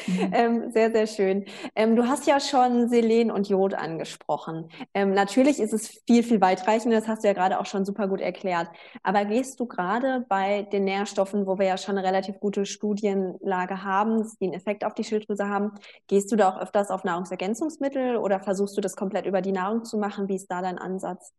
Mhm. 0.06 0.30
Ähm, 0.32 0.70
sehr, 0.70 0.90
sehr 0.90 1.06
schön. 1.06 1.44
Ähm, 1.74 1.96
du 1.96 2.06
hast 2.06 2.26
ja 2.26 2.40
schon 2.40 2.88
Selen 2.88 3.30
und 3.30 3.48
Jod 3.48 3.74
angesprochen. 3.74 4.68
Ähm, 4.94 5.12
natürlich 5.12 5.58
ist 5.60 5.72
es 5.72 6.02
viel, 6.06 6.22
viel 6.22 6.40
weitreichender, 6.40 6.98
das 6.98 7.08
hast 7.08 7.24
du 7.24 7.28
ja 7.28 7.34
gerade 7.34 7.58
auch 7.58 7.66
schon 7.66 7.84
super 7.84 8.08
gut 8.08 8.20
erklärt. 8.20 8.68
Aber 9.02 9.24
gehst 9.24 9.60
du 9.60 9.66
gerade 9.66 10.24
bei 10.28 10.62
den 10.62 10.84
Nährstoffen, 10.84 11.46
wo 11.46 11.58
wir 11.58 11.66
ja 11.66 11.78
schon 11.78 11.98
eine 11.98 12.06
relativ 12.06 12.40
gute 12.40 12.66
Studienlage 12.66 13.82
haben, 13.82 14.28
die 14.40 14.46
einen 14.46 14.54
Effekt 14.54 14.84
auf 14.84 14.94
die 14.94 15.04
Schilddrüse 15.04 15.48
haben, 15.48 15.72
gehst 16.06 16.30
du 16.32 16.36
da 16.36 16.50
auch 16.50 16.60
öfters 16.60 16.90
auf 16.90 17.04
Nahrungsergänzungsmittel 17.04 18.16
oder 18.16 18.40
versuchst 18.40 18.76
du 18.76 18.80
das 18.80 18.96
komplett 18.96 19.26
über 19.26 19.40
die 19.40 19.52
Nahrung 19.52 19.84
zu 19.84 19.98
machen? 19.98 20.28
Wie 20.28 20.36
ist 20.36 20.48
da 20.48 20.62
dein 20.62 20.78
Ansatz? 20.78 21.32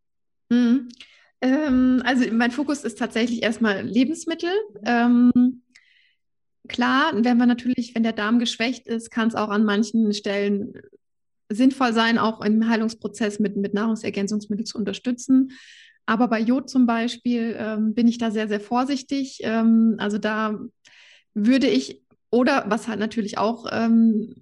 Mhm. 0.50 0.90
Ähm, 1.42 2.02
also 2.06 2.26
mein 2.32 2.52
Fokus 2.52 2.84
ist 2.84 3.00
tatsächlich 3.00 3.44
erstmal 3.44 3.82
Lebensmittel. 3.82 4.52
Ähm, 4.86 5.62
Klar, 6.70 7.12
wenn 7.16 7.38
man 7.38 7.50
natürlich, 7.50 7.94
wenn 7.96 8.04
der 8.04 8.14
Darm 8.14 8.40
geschwächt 8.40 8.88
ist, 8.88 9.10
kann 9.10 9.28
es 9.28 9.36
auch 9.36 9.50
an 9.50 9.66
manchen 9.66 10.14
Stellen 10.14 10.74
sinnvoll 11.50 11.94
sein, 11.94 12.18
auch 12.20 12.42
im 12.42 12.70
Heilungsprozess 12.70 13.40
mit, 13.40 13.58
mit 13.58 13.74
Nahrungsergänzungsmitteln 13.74 14.68
zu 14.68 14.78
unterstützen. 14.78 15.52
Aber 16.06 16.28
bei 16.28 16.40
Jod 16.40 16.70
zum 16.70 16.86
Beispiel 16.86 17.56
ähm, 17.58 17.94
bin 17.96 18.08
ich 18.08 18.20
da 18.20 18.32
sehr, 18.32 18.48
sehr 18.48 18.60
vorsichtig. 18.60 19.40
Ähm, 19.42 19.96
also 19.98 20.20
da 20.20 20.60
würde 21.34 21.68
ich, 21.68 22.04
oder 22.30 22.66
was 22.68 22.88
halt 22.88 23.00
natürlich 23.00 23.40
auch 23.40 23.66
ähm, 23.72 24.36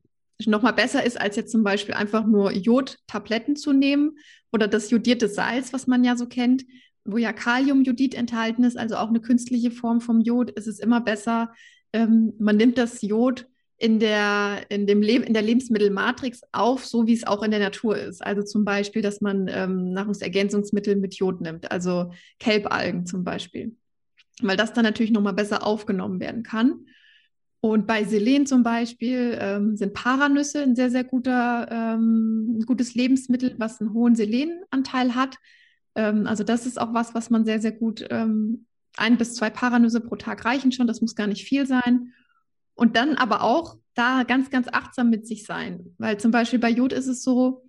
nochmal 0.46 0.74
besser 0.74 1.06
ist, 1.06 1.20
als 1.20 1.38
jetzt 1.38 1.52
zum 1.52 1.64
Beispiel 1.64 1.96
einfach 1.96 2.26
nur 2.26 2.52
Jodtabletten 2.52 3.56
zu 3.56 3.72
nehmen 3.72 4.18
oder 4.52 4.68
das 4.68 4.90
jodierte 4.92 5.30
Salz, 5.30 5.72
was 5.72 5.88
man 5.88 6.04
ja 6.04 6.18
so 6.18 6.28
kennt, 6.28 6.66
wo 7.06 7.18
ja 7.18 7.32
Kaliumjodid 7.32 8.16
enthalten 8.16 8.66
ist, 8.66 8.78
also 8.78 8.98
auch 8.98 9.08
eine 9.08 9.22
künstliche 9.22 9.72
Form 9.72 10.02
vom 10.02 10.20
Jod, 10.20 10.52
ist 10.52 10.68
es 10.68 10.80
immer 10.80 11.00
besser, 11.00 11.54
ähm, 11.94 12.34
man 12.40 12.58
nimmt 12.58 12.78
das 12.78 13.02
Jod 13.02 13.48
in 13.78 14.00
der, 14.00 14.66
in, 14.70 14.88
dem 14.88 15.04
in 15.04 15.34
der 15.34 15.44
Lebensmittelmatrix 15.44 16.42
auf, 16.52 16.86
so 16.86 17.06
wie 17.06 17.14
es 17.14 17.28
auch 17.28 17.44
in 17.44 17.52
der 17.52 17.60
Natur 17.60 17.98
ist. 17.98 18.26
Also 18.26 18.42
zum 18.42 18.66
Beispiel, 18.66 19.02
dass 19.02 19.22
man 19.22 19.48
ähm, 19.50 19.94
Nahrungsergänzungsmittel 19.94 20.96
mit 20.96 21.16
Jod 21.16 21.42
nimmt, 21.42 21.72
also 21.72 22.12
Kelbalgen 22.40 23.06
zum 23.06 23.24
Beispiel, 23.24 23.76
weil 24.42 24.58
das 24.58 24.74
dann 24.74 24.84
natürlich 24.84 25.12
nochmal 25.12 25.34
besser 25.34 25.66
aufgenommen 25.66 26.20
werden 26.20 26.44
kann. 26.44 26.88
Und 27.60 27.88
bei 27.88 28.04
Selen 28.04 28.46
zum 28.46 28.64
Beispiel 28.64 29.38
ähm, 29.40 29.78
sind 29.78 29.94
Paranüsse 29.94 30.62
ein 30.62 30.76
sehr, 30.76 30.90
sehr 30.90 31.04
guter, 31.04 31.68
ähm, 31.72 32.64
gutes 32.66 32.96
Lebensmittel, 32.96 33.56
was 33.58 33.82
einen 33.82 33.94
hohen 33.94 34.16
Selenanteil 34.16 35.16
hat. 35.16 35.38
Ähm, 35.96 36.28
also 36.28 36.44
das 36.44 36.66
ist 36.66 36.80
auch 36.80 36.94
was, 36.94 37.16
was 37.16 37.30
man 37.30 37.46
sehr, 37.46 37.60
sehr 37.60 37.72
gut, 37.72 38.06
ähm, 38.10 38.66
ein 38.98 39.18
bis 39.18 39.36
zwei 39.36 39.50
Paranüsse 39.50 40.02
pro 40.02 40.16
Tag 40.16 40.46
reichen 40.46 40.72
schon, 40.72 40.88
das 40.88 41.02
muss 41.02 41.16
gar 41.16 41.28
nicht 41.28 41.46
viel 41.46 41.66
sein. 41.66 42.14
Und 42.76 42.96
dann 42.96 43.16
aber 43.16 43.42
auch 43.42 43.78
da 43.96 44.24
ganz, 44.24 44.50
ganz 44.50 44.68
achtsam 44.72 45.10
mit 45.10 45.26
sich 45.26 45.46
sein. 45.46 45.96
Weil 45.98 46.20
zum 46.20 46.32
Beispiel 46.32 46.60
bei 46.60 46.70
Jod 46.70 46.94
ist 46.94 47.08
es 47.08 47.24
so, 47.24 47.68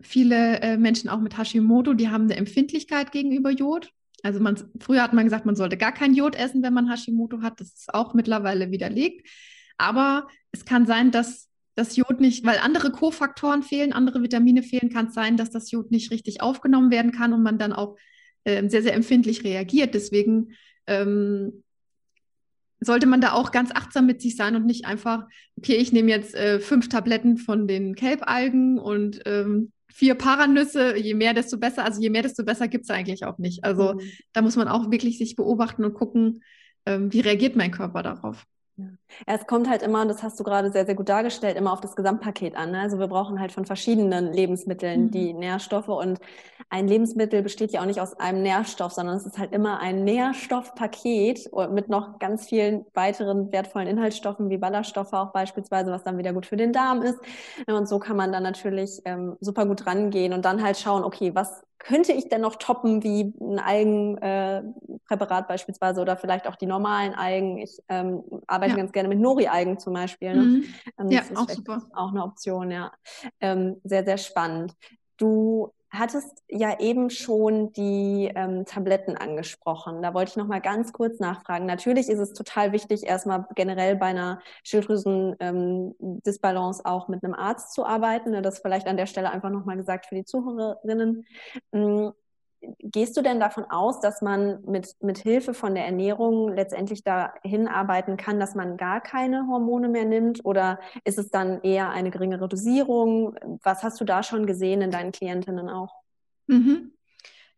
viele 0.00 0.60
äh, 0.60 0.76
Menschen 0.76 1.08
auch 1.08 1.20
mit 1.20 1.36
Hashimoto, 1.36 1.94
die 1.94 2.08
haben 2.08 2.24
eine 2.24 2.36
Empfindlichkeit 2.36 3.12
gegenüber 3.12 3.50
Jod. 3.50 3.90
Also 4.22 4.40
man, 4.40 4.56
früher 4.80 5.02
hat 5.02 5.12
man 5.12 5.24
gesagt, 5.24 5.46
man 5.46 5.56
sollte 5.56 5.76
gar 5.76 5.92
kein 5.92 6.14
Jod 6.14 6.34
essen, 6.34 6.62
wenn 6.62 6.74
man 6.74 6.90
Hashimoto 6.90 7.42
hat. 7.42 7.60
Das 7.60 7.68
ist 7.68 7.94
auch 7.94 8.14
mittlerweile 8.14 8.70
widerlegt. 8.70 9.28
Aber 9.76 10.28
es 10.52 10.64
kann 10.64 10.86
sein, 10.86 11.10
dass 11.10 11.48
das 11.74 11.96
Jod 11.96 12.20
nicht, 12.20 12.44
weil 12.44 12.58
andere 12.58 12.90
Kofaktoren 12.90 13.62
fehlen, 13.62 13.92
andere 13.92 14.22
Vitamine 14.22 14.64
fehlen, 14.64 14.90
kann 14.90 15.06
es 15.06 15.14
sein, 15.14 15.36
dass 15.36 15.50
das 15.50 15.70
Jod 15.70 15.92
nicht 15.92 16.10
richtig 16.10 16.42
aufgenommen 16.42 16.90
werden 16.90 17.12
kann 17.12 17.32
und 17.32 17.42
man 17.42 17.58
dann 17.58 17.72
auch 17.72 17.96
äh, 18.48 18.68
sehr, 18.68 18.82
sehr 18.82 18.94
empfindlich 18.94 19.44
reagiert. 19.44 19.94
Deswegen 19.94 20.52
ähm, 20.86 21.62
sollte 22.80 23.06
man 23.06 23.20
da 23.20 23.32
auch 23.32 23.50
ganz 23.50 23.70
achtsam 23.72 24.06
mit 24.06 24.22
sich 24.22 24.36
sein 24.36 24.56
und 24.56 24.64
nicht 24.64 24.86
einfach, 24.86 25.26
okay, 25.56 25.76
ich 25.76 25.92
nehme 25.92 26.10
jetzt 26.10 26.34
äh, 26.34 26.60
fünf 26.60 26.88
Tabletten 26.88 27.36
von 27.36 27.66
den 27.66 27.94
Kelbalgen 27.94 28.78
und 28.78 29.20
ähm, 29.26 29.72
vier 29.88 30.14
Paranüsse, 30.14 30.96
je 30.96 31.14
mehr, 31.14 31.34
desto 31.34 31.58
besser. 31.58 31.84
Also 31.84 32.00
je 32.00 32.10
mehr, 32.10 32.22
desto 32.22 32.44
besser 32.44 32.68
gibt 32.68 32.84
es 32.84 32.90
eigentlich 32.90 33.24
auch 33.24 33.38
nicht. 33.38 33.64
Also 33.64 33.94
mhm. 33.94 34.00
da 34.32 34.42
muss 34.42 34.56
man 34.56 34.68
auch 34.68 34.90
wirklich 34.90 35.18
sich 35.18 35.34
beobachten 35.34 35.84
und 35.84 35.94
gucken, 35.94 36.42
ähm, 36.86 37.12
wie 37.12 37.20
reagiert 37.20 37.56
mein 37.56 37.72
Körper 37.72 38.02
darauf. 38.02 38.46
Ja. 38.78 38.84
Es 39.26 39.46
kommt 39.48 39.68
halt 39.68 39.82
immer, 39.82 40.02
und 40.02 40.08
das 40.08 40.22
hast 40.22 40.38
du 40.38 40.44
gerade 40.44 40.70
sehr, 40.70 40.86
sehr 40.86 40.94
gut 40.94 41.08
dargestellt, 41.08 41.56
immer 41.56 41.72
auf 41.72 41.80
das 41.80 41.96
Gesamtpaket 41.96 42.54
an. 42.54 42.70
Ne? 42.70 42.80
Also 42.80 43.00
wir 43.00 43.08
brauchen 43.08 43.40
halt 43.40 43.50
von 43.50 43.64
verschiedenen 43.64 44.32
Lebensmitteln 44.32 45.06
mhm. 45.06 45.10
die 45.10 45.32
Nährstoffe 45.32 45.88
und 45.88 46.20
ein 46.70 46.86
Lebensmittel 46.86 47.42
besteht 47.42 47.72
ja 47.72 47.80
auch 47.80 47.86
nicht 47.86 48.00
aus 48.00 48.14
einem 48.20 48.42
Nährstoff, 48.42 48.92
sondern 48.92 49.16
es 49.16 49.26
ist 49.26 49.36
halt 49.36 49.52
immer 49.52 49.80
ein 49.80 50.04
Nährstoffpaket 50.04 51.50
mit 51.72 51.88
noch 51.88 52.20
ganz 52.20 52.46
vielen 52.46 52.84
weiteren 52.94 53.50
wertvollen 53.50 53.88
Inhaltsstoffen 53.88 54.48
wie 54.48 54.58
Ballaststoffe 54.58 55.12
auch 55.12 55.32
beispielsweise, 55.32 55.90
was 55.90 56.04
dann 56.04 56.18
wieder 56.18 56.32
gut 56.32 56.46
für 56.46 56.56
den 56.56 56.72
Darm 56.72 57.02
ist. 57.02 57.18
Und 57.66 57.88
so 57.88 57.98
kann 57.98 58.16
man 58.16 58.30
dann 58.30 58.44
natürlich 58.44 59.00
ähm, 59.04 59.36
super 59.40 59.66
gut 59.66 59.86
rangehen 59.86 60.32
und 60.32 60.44
dann 60.44 60.62
halt 60.62 60.78
schauen, 60.78 61.02
okay, 61.02 61.34
was 61.34 61.64
könnte 61.78 62.12
ich 62.12 62.28
denn 62.28 62.40
noch 62.40 62.56
toppen, 62.56 63.02
wie 63.02 63.32
ein 63.40 63.58
Algenpräparat 63.58 65.44
äh, 65.44 65.48
beispielsweise 65.48 66.00
oder 66.00 66.16
vielleicht 66.16 66.46
auch 66.46 66.56
die 66.56 66.66
normalen 66.66 67.14
Algen? 67.14 67.58
Ich 67.58 67.78
ähm, 67.88 68.22
arbeite 68.46 68.72
ja. 68.72 68.76
ganz 68.76 68.92
gerne 68.92 69.08
mit 69.08 69.20
Nori-Algen 69.20 69.78
zum 69.78 69.94
Beispiel. 69.94 70.34
Ne? 70.34 70.42
Mhm. 70.42 70.64
Ähm, 70.98 71.10
ja, 71.10 71.22
auch 71.34 71.48
super. 71.48 71.82
Auch 71.94 72.10
eine 72.10 72.24
Option, 72.24 72.70
ja. 72.70 72.92
Ähm, 73.40 73.80
sehr, 73.84 74.04
sehr 74.04 74.18
spannend. 74.18 74.74
Du 75.16 75.72
hattest 75.90 76.44
ja 76.48 76.78
eben 76.80 77.10
schon 77.10 77.72
die 77.72 78.30
ähm, 78.34 78.64
Tabletten 78.66 79.16
angesprochen. 79.16 80.02
Da 80.02 80.12
wollte 80.14 80.30
ich 80.30 80.36
noch 80.36 80.46
mal 80.46 80.60
ganz 80.60 80.92
kurz 80.92 81.18
nachfragen. 81.18 81.66
Natürlich 81.66 82.08
ist 82.08 82.18
es 82.18 82.34
total 82.34 82.72
wichtig, 82.72 83.04
erstmal 83.04 83.46
generell 83.54 83.96
bei 83.96 84.06
einer 84.06 84.40
Schilddrüsen-Disbalance 84.64 86.82
ähm, 86.84 86.90
auch 86.90 87.08
mit 87.08 87.24
einem 87.24 87.34
Arzt 87.34 87.72
zu 87.72 87.86
arbeiten. 87.86 88.32
Ne, 88.32 88.42
das 88.42 88.58
vielleicht 88.58 88.86
an 88.86 88.96
der 88.96 89.06
Stelle 89.06 89.30
einfach 89.30 89.50
noch 89.50 89.64
mal 89.64 89.76
gesagt 89.76 90.06
für 90.06 90.14
die 90.14 90.24
Zuhörerinnen. 90.24 91.26
Gehst 92.80 93.16
du 93.16 93.22
denn 93.22 93.40
davon 93.40 93.64
aus, 93.64 94.00
dass 94.00 94.22
man 94.22 94.62
mit, 94.64 94.96
mit 95.00 95.18
Hilfe 95.18 95.54
von 95.54 95.74
der 95.74 95.84
Ernährung 95.84 96.54
letztendlich 96.54 97.04
dahin 97.04 97.68
arbeiten 97.68 98.16
kann, 98.16 98.40
dass 98.40 98.54
man 98.54 98.76
gar 98.76 99.00
keine 99.00 99.46
Hormone 99.46 99.88
mehr 99.88 100.04
nimmt? 100.04 100.44
Oder 100.44 100.80
ist 101.04 101.18
es 101.18 101.30
dann 101.30 101.62
eher 101.62 101.90
eine 101.90 102.10
geringere 102.10 102.48
Dosierung? 102.48 103.36
Was 103.62 103.82
hast 103.82 104.00
du 104.00 104.04
da 104.04 104.22
schon 104.22 104.46
gesehen 104.46 104.82
in 104.82 104.90
deinen 104.90 105.12
Klientinnen 105.12 105.68
auch? 105.68 105.94
Mhm. 106.46 106.92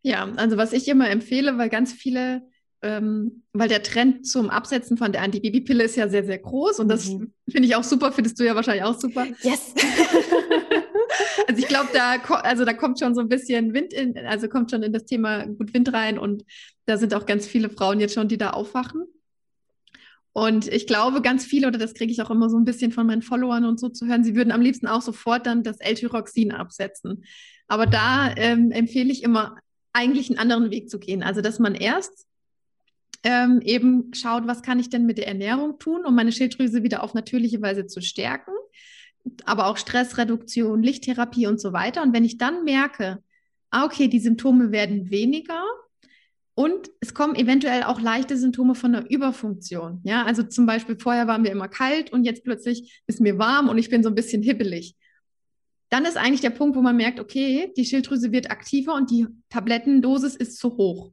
Ja, 0.02 0.28
also 0.36 0.56
was 0.56 0.72
ich 0.72 0.88
immer 0.88 1.08
empfehle, 1.10 1.58
weil 1.58 1.68
ganz 1.68 1.92
viele, 1.92 2.42
ähm, 2.82 3.42
weil 3.52 3.68
der 3.68 3.82
Trend 3.82 4.26
zum 4.26 4.50
Absetzen 4.50 4.96
von 4.96 5.12
der 5.12 5.22
Antibabypille 5.22 5.84
ist 5.84 5.96
ja 5.96 6.08
sehr, 6.08 6.24
sehr 6.24 6.38
groß 6.38 6.78
und 6.80 6.88
das 6.88 7.08
mhm. 7.08 7.32
finde 7.48 7.68
ich 7.68 7.76
auch 7.76 7.84
super, 7.84 8.12
findest 8.12 8.40
du 8.40 8.44
ja 8.44 8.54
wahrscheinlich 8.54 8.84
auch 8.84 8.98
super. 8.98 9.26
Yes! 9.42 9.74
Also 11.50 11.62
ich 11.62 11.68
glaube, 11.68 11.88
da, 11.92 12.14
also 12.42 12.64
da 12.64 12.72
kommt 12.72 13.00
schon 13.00 13.16
so 13.16 13.20
ein 13.20 13.28
bisschen 13.28 13.74
Wind 13.74 13.92
in, 13.92 14.16
also 14.18 14.46
kommt 14.46 14.70
schon 14.70 14.84
in 14.84 14.92
das 14.92 15.04
Thema 15.04 15.46
gut 15.46 15.74
Wind 15.74 15.92
rein 15.92 16.16
und 16.16 16.44
da 16.86 16.96
sind 16.96 17.12
auch 17.12 17.26
ganz 17.26 17.44
viele 17.44 17.68
Frauen 17.68 17.98
jetzt 17.98 18.14
schon, 18.14 18.28
die 18.28 18.38
da 18.38 18.50
aufwachen. 18.50 19.02
Und 20.32 20.68
ich 20.68 20.86
glaube, 20.86 21.22
ganz 21.22 21.44
viele, 21.44 21.66
oder 21.66 21.76
das 21.76 21.94
kriege 21.94 22.12
ich 22.12 22.22
auch 22.22 22.30
immer 22.30 22.48
so 22.48 22.56
ein 22.56 22.64
bisschen 22.64 22.92
von 22.92 23.04
meinen 23.04 23.22
Followern 23.22 23.64
und 23.64 23.80
so 23.80 23.88
zu 23.88 24.06
hören, 24.06 24.22
sie 24.22 24.36
würden 24.36 24.52
am 24.52 24.60
liebsten 24.60 24.86
auch 24.86 25.02
sofort 25.02 25.44
dann 25.44 25.64
das 25.64 25.80
L-Tyroxin 25.80 26.52
absetzen. 26.52 27.24
Aber 27.66 27.86
da 27.86 28.32
ähm, 28.36 28.70
empfehle 28.70 29.10
ich 29.10 29.24
immer, 29.24 29.56
eigentlich 29.92 30.30
einen 30.30 30.38
anderen 30.38 30.70
Weg 30.70 30.88
zu 30.88 31.00
gehen. 31.00 31.24
Also, 31.24 31.40
dass 31.40 31.58
man 31.58 31.74
erst 31.74 32.28
ähm, 33.24 33.60
eben 33.64 34.14
schaut, 34.14 34.46
was 34.46 34.62
kann 34.62 34.78
ich 34.78 34.88
denn 34.88 35.04
mit 35.04 35.18
der 35.18 35.26
Ernährung 35.26 35.80
tun, 35.80 36.04
um 36.06 36.14
meine 36.14 36.30
Schilddrüse 36.30 36.84
wieder 36.84 37.02
auf 37.02 37.12
natürliche 37.12 37.60
Weise 37.60 37.88
zu 37.88 38.00
stärken 38.00 38.52
aber 39.44 39.66
auch 39.66 39.76
Stressreduktion, 39.76 40.82
Lichttherapie 40.82 41.46
und 41.46 41.60
so 41.60 41.72
weiter. 41.72 42.02
Und 42.02 42.12
wenn 42.12 42.24
ich 42.24 42.38
dann 42.38 42.64
merke, 42.64 43.22
ah, 43.70 43.84
okay, 43.84 44.08
die 44.08 44.20
Symptome 44.20 44.72
werden 44.72 45.10
weniger 45.10 45.62
und 46.54 46.90
es 47.00 47.14
kommen 47.14 47.36
eventuell 47.36 47.84
auch 47.84 48.00
leichte 48.00 48.36
Symptome 48.36 48.74
von 48.74 48.94
einer 48.94 49.10
Überfunktion. 49.10 50.00
Ja, 50.04 50.24
also 50.24 50.42
zum 50.42 50.66
Beispiel 50.66 50.98
vorher 50.98 51.26
war 51.26 51.38
mir 51.38 51.50
immer 51.50 51.68
kalt 51.68 52.12
und 52.12 52.24
jetzt 52.24 52.44
plötzlich 52.44 53.02
ist 53.06 53.20
mir 53.20 53.38
warm 53.38 53.68
und 53.68 53.78
ich 53.78 53.88
bin 53.88 54.02
so 54.02 54.08
ein 54.08 54.14
bisschen 54.14 54.42
hibbelig. 54.42 54.96
Dann 55.88 56.04
ist 56.04 56.16
eigentlich 56.16 56.40
der 56.40 56.50
Punkt, 56.50 56.76
wo 56.76 56.82
man 56.82 56.96
merkt, 56.96 57.18
okay, 57.18 57.72
die 57.76 57.84
Schilddrüse 57.84 58.30
wird 58.30 58.50
aktiver 58.50 58.94
und 58.94 59.10
die 59.10 59.26
Tablettendosis 59.48 60.36
ist 60.36 60.58
zu 60.58 60.76
hoch. 60.76 61.12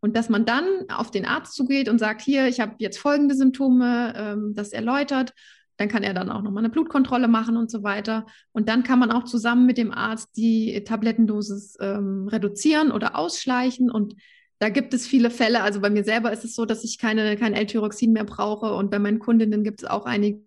Und 0.00 0.16
dass 0.16 0.28
man 0.28 0.44
dann 0.44 0.64
auf 0.88 1.10
den 1.10 1.26
Arzt 1.26 1.54
zugeht 1.54 1.88
und 1.88 1.98
sagt, 1.98 2.22
hier, 2.22 2.46
ich 2.46 2.60
habe 2.60 2.76
jetzt 2.78 2.98
folgende 2.98 3.34
Symptome, 3.34 4.14
ähm, 4.16 4.54
das 4.54 4.72
erläutert 4.72 5.34
dann 5.78 5.88
kann 5.88 6.02
er 6.02 6.12
dann 6.12 6.30
auch 6.30 6.42
nochmal 6.42 6.64
eine 6.64 6.72
Blutkontrolle 6.72 7.28
machen 7.28 7.56
und 7.56 7.70
so 7.70 7.82
weiter. 7.82 8.26
Und 8.52 8.68
dann 8.68 8.82
kann 8.82 8.98
man 8.98 9.12
auch 9.12 9.24
zusammen 9.24 9.64
mit 9.64 9.78
dem 9.78 9.92
Arzt 9.92 10.36
die 10.36 10.82
Tablettendosis 10.84 11.76
ähm, 11.80 12.26
reduzieren 12.28 12.90
oder 12.90 13.16
ausschleichen. 13.16 13.90
Und 13.90 14.16
da 14.58 14.70
gibt 14.70 14.92
es 14.92 15.06
viele 15.06 15.30
Fälle. 15.30 15.62
Also 15.62 15.80
bei 15.80 15.88
mir 15.88 16.02
selber 16.02 16.32
ist 16.32 16.44
es 16.44 16.56
so, 16.56 16.66
dass 16.66 16.82
ich 16.82 16.98
keine, 16.98 17.36
kein 17.36 17.54
L-Tyroxin 17.54 18.12
mehr 18.12 18.24
brauche. 18.24 18.74
Und 18.74 18.90
bei 18.90 18.98
meinen 18.98 19.20
Kundinnen 19.20 19.62
gibt 19.62 19.82
es 19.82 19.88
auch 19.88 20.04
einige. 20.04 20.42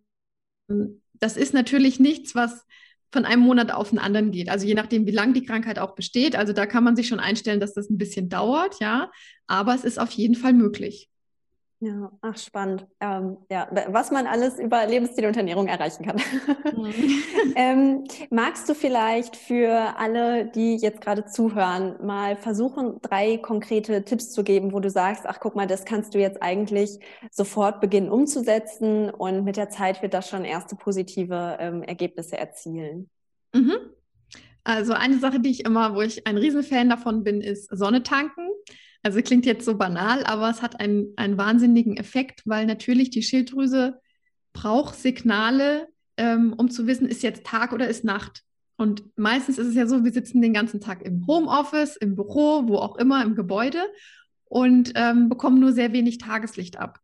Das 1.13 1.38
ist 1.38 1.54
natürlich 1.54 2.00
nichts, 2.02 2.36
was 2.36 2.65
von 3.13 3.24
einem 3.24 3.41
Monat 3.41 3.72
auf 3.72 3.89
den 3.89 4.00
anderen 4.00 4.32
geht. 4.32 4.50
Also 4.50 4.67
je 4.67 4.74
nachdem, 4.74 5.06
wie 5.06 5.12
lange 5.12 5.34
die 5.34 5.46
Krankheit 5.46 5.80
auch 5.80 5.96
besteht. 5.96 6.36
Also 6.36 6.52
da 6.52 6.65
kann 6.65 6.84
man 6.84 6.98
sich 6.98 7.08
schon 7.08 7.20
einstellen, 7.22 7.62
dass 7.62 7.74
das 7.74 7.89
ein 7.89 7.98
bisschen 7.98 8.28
dauert, 8.28 8.82
ja. 8.82 9.10
Aber 9.48 9.76
es 9.76 9.86
ist 9.86 10.00
auf 10.00 10.12
jeden 10.12 10.36
Fall 10.36 10.54
möglich. 10.54 11.11
Ja, 11.84 12.12
ach 12.22 12.38
spannend. 12.38 12.86
Ähm, 13.00 13.38
ja, 13.50 13.67
was 13.88 14.12
man 14.12 14.28
alles 14.28 14.60
über 14.60 14.86
Lebensstil 14.86 15.26
und 15.26 15.36
Ernährung 15.36 15.67
erreichen 15.67 16.06
kann. 16.06 16.22
Mhm. 16.78 16.94
ähm, 17.56 18.04
magst 18.30 18.70
du 18.70 18.76
vielleicht 18.76 19.36
für 19.36 19.98
alle, 19.98 20.46
die 20.46 20.76
jetzt 20.76 21.02
gerade 21.02 21.26
zuhören, 21.26 21.96
mal 22.06 22.38
versuchen, 22.38 23.02
drei 23.02 23.38
konkrete 23.38 24.06
Tipps 24.06 24.30
zu 24.30 24.44
geben, 24.44 24.74
wo 24.74 24.80
du 24.80 24.91
sagst, 24.91 25.24
ach 25.26 25.39
guck 25.39 25.56
mal, 25.56 25.65
das 25.65 25.84
kannst 25.84 26.13
du 26.13 26.20
jetzt 26.20 26.44
eigentlich 26.44 27.00
sofort 27.32 27.82
beginnen 27.82 28.12
umzusetzen 28.12 29.10
und 29.10 29.44
mit 29.44 29.58
der 29.58 29.72
Zeit 29.72 30.04
wird 30.04 30.13
das 30.13 30.30
schon 30.30 30.46
erste 30.46 30.76
positive 30.76 31.58
ähm, 31.60 31.82
Ergebnisse 31.82 32.38
erzielen? 32.38 33.10
Mhm. 33.56 33.74
Also 34.63 34.94
eine 34.94 35.17
Sache, 35.17 35.39
die 35.39 35.50
ich 35.50 35.65
immer, 35.65 35.96
wo 35.96 36.02
ich 36.02 36.28
ein 36.28 36.38
Riesenfan 36.38 36.89
davon 36.89 37.24
bin, 37.24 37.41
ist 37.41 37.76
Sonne 37.76 38.04
tanken. 38.04 38.51
Also 39.04 39.22
klingt 39.22 39.46
jetzt 39.46 39.66
so 39.66 39.78
banal, 39.78 40.24
aber 40.26 40.50
es 40.50 40.62
hat 40.62 40.80
einen, 40.80 41.14
einen 41.16 41.38
wahnsinnigen 41.38 41.98
Effekt, 41.98 42.44
weil 42.46 42.66
natürlich 42.66 43.10
die 43.10 43.24
Schilddrüse 43.24 44.00
braucht 44.54 44.96
Signale, 44.96 45.88
ähm, 46.18 46.54
um 46.54 46.70
zu 46.70 46.88
wissen, 46.88 47.08
ist 47.08 47.24
jetzt 47.24 47.46
Tag 47.46 47.74
oder 47.74 47.88
ist 47.88 48.04
Nacht. 48.04 48.44
Und 48.78 49.04
meistens 49.16 49.58
ist 49.58 49.68
es 49.68 49.76
ja 49.76 49.88
so, 49.88 50.04
wir 50.04 50.12
sitzen 50.12 50.42
den 50.42 50.54
ganzen 50.54 50.82
Tag 50.82 51.04
im 51.04 51.26
Homeoffice, 51.28 51.96
im 51.98 52.16
Büro, 52.16 52.68
wo 52.68 52.78
auch 52.78 52.98
immer, 52.98 53.24
im 53.24 53.36
Gebäude 53.36 53.80
und 54.46 54.94
ähm, 54.96 55.30
bekommen 55.30 55.60
nur 55.60 55.72
sehr 55.72 55.94
wenig 55.94 56.18
Tageslicht 56.18 56.78
ab. 56.78 57.00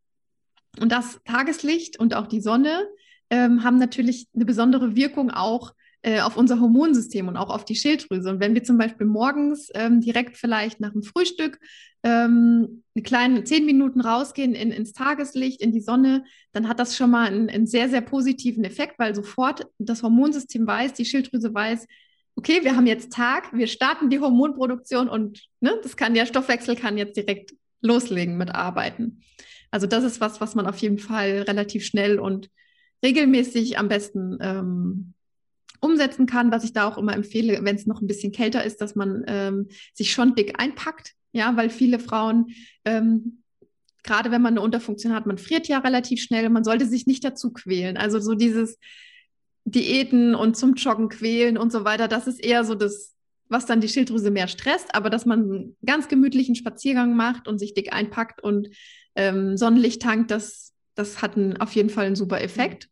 Und 0.80 0.92
das 0.92 1.20
Tageslicht 1.24 2.00
und 2.00 2.16
auch 2.16 2.28
die 2.28 2.42
Sonne 2.42 2.88
ähm, 3.30 3.64
haben 3.64 3.78
natürlich 3.78 4.28
eine 4.36 4.46
besondere 4.46 4.96
Wirkung 4.96 5.32
auch 5.32 5.74
äh, 6.02 6.22
auf 6.22 6.38
unser 6.38 6.60
Hormonsystem 6.60 7.28
und 7.28 7.38
auch 7.38 7.50
auf 7.50 7.66
die 7.66 7.76
Schilddrüse. 7.76 8.30
Und 8.30 8.40
wenn 8.40 8.54
wir 8.54 8.64
zum 8.64 8.78
Beispiel 8.78 9.08
morgens 9.08 9.70
ähm, 9.74 10.02
direkt 10.02 10.38
vielleicht 10.38 10.80
nach 10.80 10.92
dem 10.92 11.04
Frühstück 11.04 11.60
ähm, 12.04 12.84
eine 12.96 13.04
kleine 13.04 13.44
zehn 13.44 13.66
Minuten 13.66 14.02
rausgehen 14.02 14.54
in, 14.54 14.72
ins 14.72 14.94
Tageslicht, 14.94 15.62
in 15.62 15.72
die 15.72 15.82
Sonne, 15.82 16.24
dann 16.52 16.68
hat 16.68 16.80
das 16.80 16.96
schon 16.96 17.12
mal 17.12 17.28
einen, 17.28 17.50
einen 17.50 17.68
sehr, 17.68 17.90
sehr 17.90 18.02
positiven 18.02 18.64
Effekt, 18.64 19.00
weil 19.00 19.16
sofort 19.16 19.68
das 19.80 20.04
Hormonsystem 20.04 20.66
weiß, 20.66 20.94
die 20.94 21.06
Schilddrüse 21.06 21.54
weiß, 21.54 21.88
okay, 22.36 22.64
wir 22.64 22.76
haben 22.76 22.88
jetzt 22.88 23.12
Tag, 23.12 23.52
wir 23.52 23.68
starten 23.68 24.10
die 24.10 24.20
Hormonproduktion 24.20 25.10
und 25.10 25.42
ne, 25.60 25.78
das 25.82 25.98
kann 25.98 26.14
der 26.14 26.28
Stoffwechsel 26.28 26.76
kann 26.76 26.98
jetzt 26.98 27.18
direkt 27.18 27.54
loslegen 27.82 28.38
mit 28.38 28.54
Arbeiten. 28.54 29.22
Also 29.72 29.88
das 29.88 30.04
ist 30.04 30.22
was, 30.22 30.40
was 30.40 30.56
man 30.56 30.68
auf 30.68 30.78
jeden 30.78 31.00
Fall 31.00 31.44
relativ 31.48 31.86
schnell 31.86 32.20
und 32.20 32.50
regelmäßig 33.04 33.78
am 33.78 33.90
besten 33.90 34.38
ähm, 34.40 35.14
umsetzen 35.80 36.26
kann, 36.26 36.52
was 36.52 36.64
ich 36.64 36.74
da 36.74 36.88
auch 36.88 36.98
immer 36.98 37.14
empfehle, 37.14 37.60
wenn 37.64 37.76
es 37.76 37.86
noch 37.86 38.02
ein 38.02 38.08
bisschen 38.08 38.32
kälter 38.32 38.64
ist, 38.64 38.82
dass 38.82 38.96
man 38.96 39.24
ähm, 39.28 39.68
sich 39.94 40.12
schon 40.12 40.36
dick 40.36 40.60
einpackt, 40.60 41.14
ja, 41.32 41.56
weil 41.56 41.70
viele 41.70 42.00
Frauen, 42.00 42.48
ähm, 42.86 43.44
gerade 44.04 44.32
wenn 44.32 44.42
man 44.42 44.54
eine 44.54 44.62
Unterfunktion 44.62 45.14
hat, 45.14 45.26
man 45.26 45.38
friert 45.38 45.68
ja 45.68 45.80
relativ 45.80 46.22
schnell, 46.22 46.50
man 46.50 46.64
sollte 46.64 46.86
sich 46.86 47.06
nicht 47.08 47.24
dazu 47.24 47.52
quälen. 47.52 47.98
Also 47.98 48.20
so 48.20 48.34
dieses 48.34 48.80
Diäten 49.66 50.34
und 50.34 50.56
zum 50.56 50.76
Joggen 50.76 51.10
quälen 51.10 51.58
und 51.58 51.72
so 51.72 51.84
weiter, 51.84 52.08
das 52.08 52.26
ist 52.26 52.44
eher 52.44 52.64
so 52.64 52.74
das, 52.74 53.16
was 53.50 53.66
dann 53.66 53.82
die 53.82 53.90
Schilddrüse 53.90 54.32
mehr 54.32 54.48
stresst, 54.48 54.96
aber 54.96 55.10
dass 55.10 55.26
man 55.26 55.44
einen 55.44 55.78
ganz 55.86 56.08
gemütlichen 56.08 56.56
Spaziergang 56.56 57.16
macht 57.16 57.48
und 57.48 57.60
sich 57.60 57.74
dick 57.74 57.94
einpackt 57.94 58.42
und 58.42 58.70
ähm, 59.16 59.58
Sonnenlicht 59.58 60.02
tankt, 60.02 60.32
das, 60.32 60.74
das 60.96 61.22
hat 61.22 61.36
einen, 61.38 61.58
auf 61.58 61.74
jeden 61.74 61.90
Fall 61.90 62.06
einen 62.06 62.16
super 62.16 62.42
Effekt. 62.42 62.90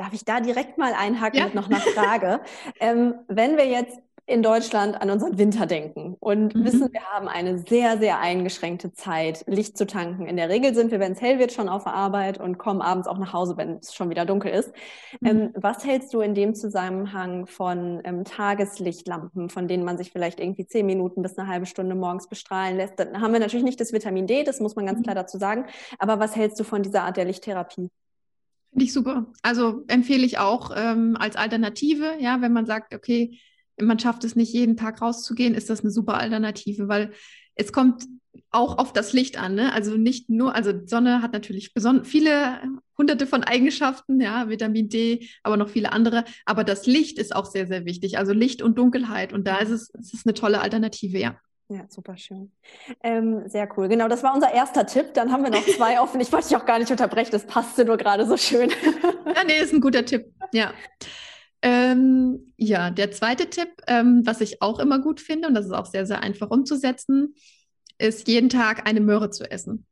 Darf 0.00 0.14
ich 0.14 0.24
da 0.24 0.40
direkt 0.40 0.78
mal 0.78 0.94
einhaken 0.94 1.38
ja. 1.38 1.44
mit 1.44 1.54
noch 1.54 1.68
einer 1.68 1.80
Frage? 1.80 2.40
ähm, 2.80 3.16
wenn 3.28 3.58
wir 3.58 3.66
jetzt 3.66 3.98
in 4.24 4.42
Deutschland 4.42 4.98
an 4.98 5.10
unseren 5.10 5.36
Winter 5.36 5.66
denken 5.66 6.16
und 6.20 6.54
mhm. 6.54 6.64
wissen, 6.64 6.88
wir 6.90 7.02
haben 7.02 7.28
eine 7.28 7.58
sehr, 7.58 7.98
sehr 7.98 8.18
eingeschränkte 8.18 8.94
Zeit, 8.94 9.44
Licht 9.46 9.76
zu 9.76 9.86
tanken. 9.86 10.26
In 10.26 10.38
der 10.38 10.48
Regel 10.48 10.74
sind 10.74 10.90
wir, 10.90 11.00
wenn 11.00 11.12
es 11.12 11.20
hell 11.20 11.38
wird, 11.38 11.52
schon 11.52 11.68
auf 11.68 11.84
der 11.84 11.92
Arbeit 11.92 12.40
und 12.40 12.56
kommen 12.56 12.80
abends 12.80 13.08
auch 13.08 13.18
nach 13.18 13.34
Hause, 13.34 13.58
wenn 13.58 13.76
es 13.76 13.92
schon 13.92 14.08
wieder 14.08 14.24
dunkel 14.24 14.52
ist. 14.52 14.72
Mhm. 15.20 15.28
Ähm, 15.28 15.50
was 15.54 15.84
hältst 15.84 16.14
du 16.14 16.22
in 16.22 16.34
dem 16.34 16.54
Zusammenhang 16.54 17.46
von 17.46 18.00
ähm, 18.04 18.24
Tageslichtlampen, 18.24 19.50
von 19.50 19.68
denen 19.68 19.84
man 19.84 19.98
sich 19.98 20.12
vielleicht 20.12 20.40
irgendwie 20.40 20.66
zehn 20.66 20.86
Minuten 20.86 21.20
bis 21.20 21.36
eine 21.36 21.46
halbe 21.46 21.66
Stunde 21.66 21.94
morgens 21.94 22.26
bestrahlen 22.26 22.78
lässt? 22.78 22.98
Dann 22.98 23.20
haben 23.20 23.34
wir 23.34 23.40
natürlich 23.40 23.64
nicht 23.64 23.80
das 23.80 23.92
Vitamin 23.92 24.26
D, 24.26 24.44
das 24.44 24.60
muss 24.60 24.76
man 24.76 24.86
ganz 24.86 25.00
mhm. 25.00 25.02
klar 25.02 25.14
dazu 25.14 25.36
sagen. 25.36 25.66
Aber 25.98 26.20
was 26.20 26.36
hältst 26.36 26.58
du 26.58 26.64
von 26.64 26.82
dieser 26.82 27.02
Art 27.02 27.18
der 27.18 27.26
Lichttherapie? 27.26 27.90
Finde 28.70 28.84
ich 28.84 28.92
super. 28.92 29.26
Also 29.42 29.84
empfehle 29.88 30.24
ich 30.24 30.38
auch 30.38 30.70
ähm, 30.76 31.16
als 31.18 31.36
Alternative, 31.36 32.14
ja, 32.20 32.40
wenn 32.40 32.52
man 32.52 32.66
sagt, 32.66 32.94
okay, 32.94 33.38
man 33.80 33.98
schafft 33.98 34.24
es 34.24 34.36
nicht 34.36 34.52
jeden 34.52 34.76
Tag 34.76 35.00
rauszugehen, 35.02 35.54
ist 35.54 35.70
das 35.70 35.80
eine 35.80 35.90
super 35.90 36.18
Alternative, 36.18 36.88
weil 36.88 37.12
es 37.54 37.72
kommt 37.72 38.04
auch 38.50 38.78
auf 38.78 38.92
das 38.92 39.12
Licht 39.12 39.38
an. 39.38 39.54
Ne? 39.54 39.72
Also 39.72 39.96
nicht 39.96 40.28
nur, 40.28 40.54
also 40.54 40.72
Sonne 40.86 41.22
hat 41.22 41.32
natürlich 41.32 41.72
viele 42.04 42.60
hunderte 42.96 43.26
von 43.26 43.44
Eigenschaften, 43.44 44.20
ja, 44.20 44.48
Vitamin 44.48 44.88
D, 44.88 45.28
aber 45.42 45.56
noch 45.56 45.68
viele 45.68 45.92
andere. 45.92 46.24
Aber 46.44 46.64
das 46.64 46.86
Licht 46.86 47.18
ist 47.18 47.34
auch 47.34 47.46
sehr, 47.46 47.66
sehr 47.66 47.84
wichtig. 47.84 48.18
Also 48.18 48.32
Licht 48.32 48.62
und 48.62 48.78
Dunkelheit. 48.78 49.32
Und 49.32 49.46
da 49.46 49.58
ist 49.58 49.70
es, 49.70 49.90
es 49.98 50.12
ist 50.12 50.26
eine 50.26 50.34
tolle 50.34 50.60
Alternative, 50.60 51.18
ja. 51.18 51.36
Ja, 51.70 51.84
super 51.88 52.16
schön. 52.16 52.50
Ähm, 53.00 53.48
sehr 53.48 53.68
cool. 53.76 53.86
Genau, 53.86 54.08
das 54.08 54.24
war 54.24 54.34
unser 54.34 54.52
erster 54.52 54.86
Tipp. 54.86 55.14
Dann 55.14 55.30
haben 55.30 55.44
wir 55.44 55.50
noch 55.50 55.64
zwei 55.76 56.00
offen. 56.00 56.20
Ich 56.20 56.32
wollte 56.32 56.48
dich 56.48 56.56
auch 56.56 56.66
gar 56.66 56.80
nicht 56.80 56.90
unterbrechen, 56.90 57.30
das 57.30 57.46
passte 57.46 57.84
nur 57.84 57.96
gerade 57.96 58.26
so 58.26 58.36
schön. 58.36 58.70
ja, 58.70 59.44
nee, 59.46 59.60
ist 59.60 59.72
ein 59.72 59.80
guter 59.80 60.04
Tipp. 60.04 60.32
Ja. 60.52 60.74
Ähm, 61.62 62.52
ja, 62.56 62.90
der 62.90 63.12
zweite 63.12 63.48
Tipp, 63.50 63.68
ähm, 63.86 64.22
was 64.24 64.40
ich 64.40 64.60
auch 64.62 64.80
immer 64.80 64.98
gut 64.98 65.20
finde, 65.20 65.46
und 65.46 65.54
das 65.54 65.66
ist 65.66 65.72
auch 65.72 65.86
sehr, 65.86 66.06
sehr 66.06 66.24
einfach 66.24 66.50
umzusetzen, 66.50 67.36
ist 67.98 68.26
jeden 68.26 68.48
Tag 68.48 68.88
eine 68.88 69.00
Möhre 69.00 69.30
zu 69.30 69.48
essen. 69.48 69.86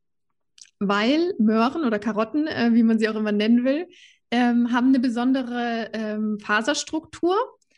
Weil 0.81 1.35
Möhren 1.39 1.85
oder 1.85 2.01
Karotten, 2.01 2.49
äh, 2.49 2.71
wie 2.73 2.83
man 2.83 2.99
sie 2.99 3.09
auch 3.09 3.15
immer 3.15 3.33
nennen 3.33 3.65
will, 3.65 3.87
ähm, 4.33 4.73
haben 4.73 4.89
eine 4.89 4.99
besondere 4.99 5.91
ähm, 5.93 6.41
Faserstruktur. 6.41 7.37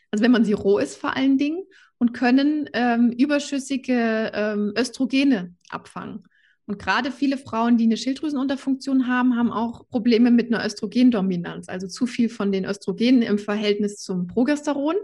Also 0.09 0.23
wenn 0.23 0.31
man 0.31 0.43
sie 0.43 0.53
roh 0.53 0.79
isst 0.79 0.97
vor 0.97 1.15
allen 1.15 1.37
Dingen 1.37 1.63
und 2.01 2.13
können 2.13 2.67
ähm, 2.73 3.11
überschüssige 3.11 4.31
ähm, 4.33 4.73
Östrogene 4.75 5.53
abfangen. 5.69 6.23
Und 6.65 6.79
gerade 6.79 7.11
viele 7.11 7.37
Frauen, 7.37 7.77
die 7.77 7.83
eine 7.83 7.95
Schilddrüsenunterfunktion 7.95 9.07
haben, 9.07 9.35
haben 9.35 9.51
auch 9.51 9.87
Probleme 9.87 10.31
mit 10.31 10.51
einer 10.51 10.65
Östrogendominanz, 10.65 11.69
also 11.69 11.85
zu 11.85 12.07
viel 12.07 12.29
von 12.29 12.51
den 12.51 12.65
Östrogenen 12.65 13.21
im 13.21 13.37
Verhältnis 13.37 13.97
zum 13.97 14.25
Progesteron. 14.25 14.95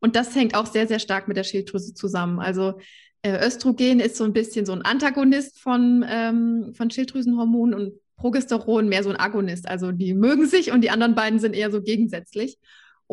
Und 0.00 0.16
das 0.16 0.34
hängt 0.34 0.56
auch 0.56 0.66
sehr, 0.66 0.88
sehr 0.88 0.98
stark 0.98 1.28
mit 1.28 1.36
der 1.36 1.44
Schilddrüse 1.44 1.94
zusammen. 1.94 2.40
Also 2.40 2.80
äh, 3.22 3.46
Östrogen 3.46 4.00
ist 4.00 4.16
so 4.16 4.24
ein 4.24 4.32
bisschen 4.32 4.66
so 4.66 4.72
ein 4.72 4.82
Antagonist 4.82 5.60
von, 5.60 6.04
ähm, 6.08 6.72
von 6.74 6.90
Schilddrüsenhormonen 6.90 7.78
und 7.78 7.92
Progesteron 8.16 8.88
mehr 8.88 9.04
so 9.04 9.10
ein 9.10 9.20
Agonist. 9.20 9.68
Also 9.68 9.92
die 9.92 10.14
mögen 10.14 10.48
sich 10.48 10.72
und 10.72 10.80
die 10.80 10.90
anderen 10.90 11.14
beiden 11.14 11.38
sind 11.38 11.54
eher 11.54 11.70
so 11.70 11.80
gegensätzlich. 11.80 12.58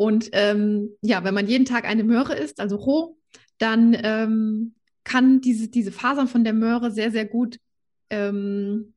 Und 0.02 0.30
ähm, 0.32 0.96
ja, 1.00 1.22
wenn 1.22 1.32
man 1.34 1.46
jeden 1.46 1.64
Tag 1.64 1.84
eine 1.84 2.02
Möhre 2.02 2.34
isst, 2.34 2.58
also 2.58 2.74
roh, 2.74 3.16
dann 3.58 3.96
ähm, 4.02 4.74
kann 5.04 5.40
diese, 5.40 5.68
diese 5.68 5.92
Fasern 5.92 6.26
von 6.26 6.42
der 6.42 6.54
Möhre 6.54 6.90
sehr, 6.90 7.12
sehr 7.12 7.24
gut 7.24 7.58
ähm, 8.10 8.94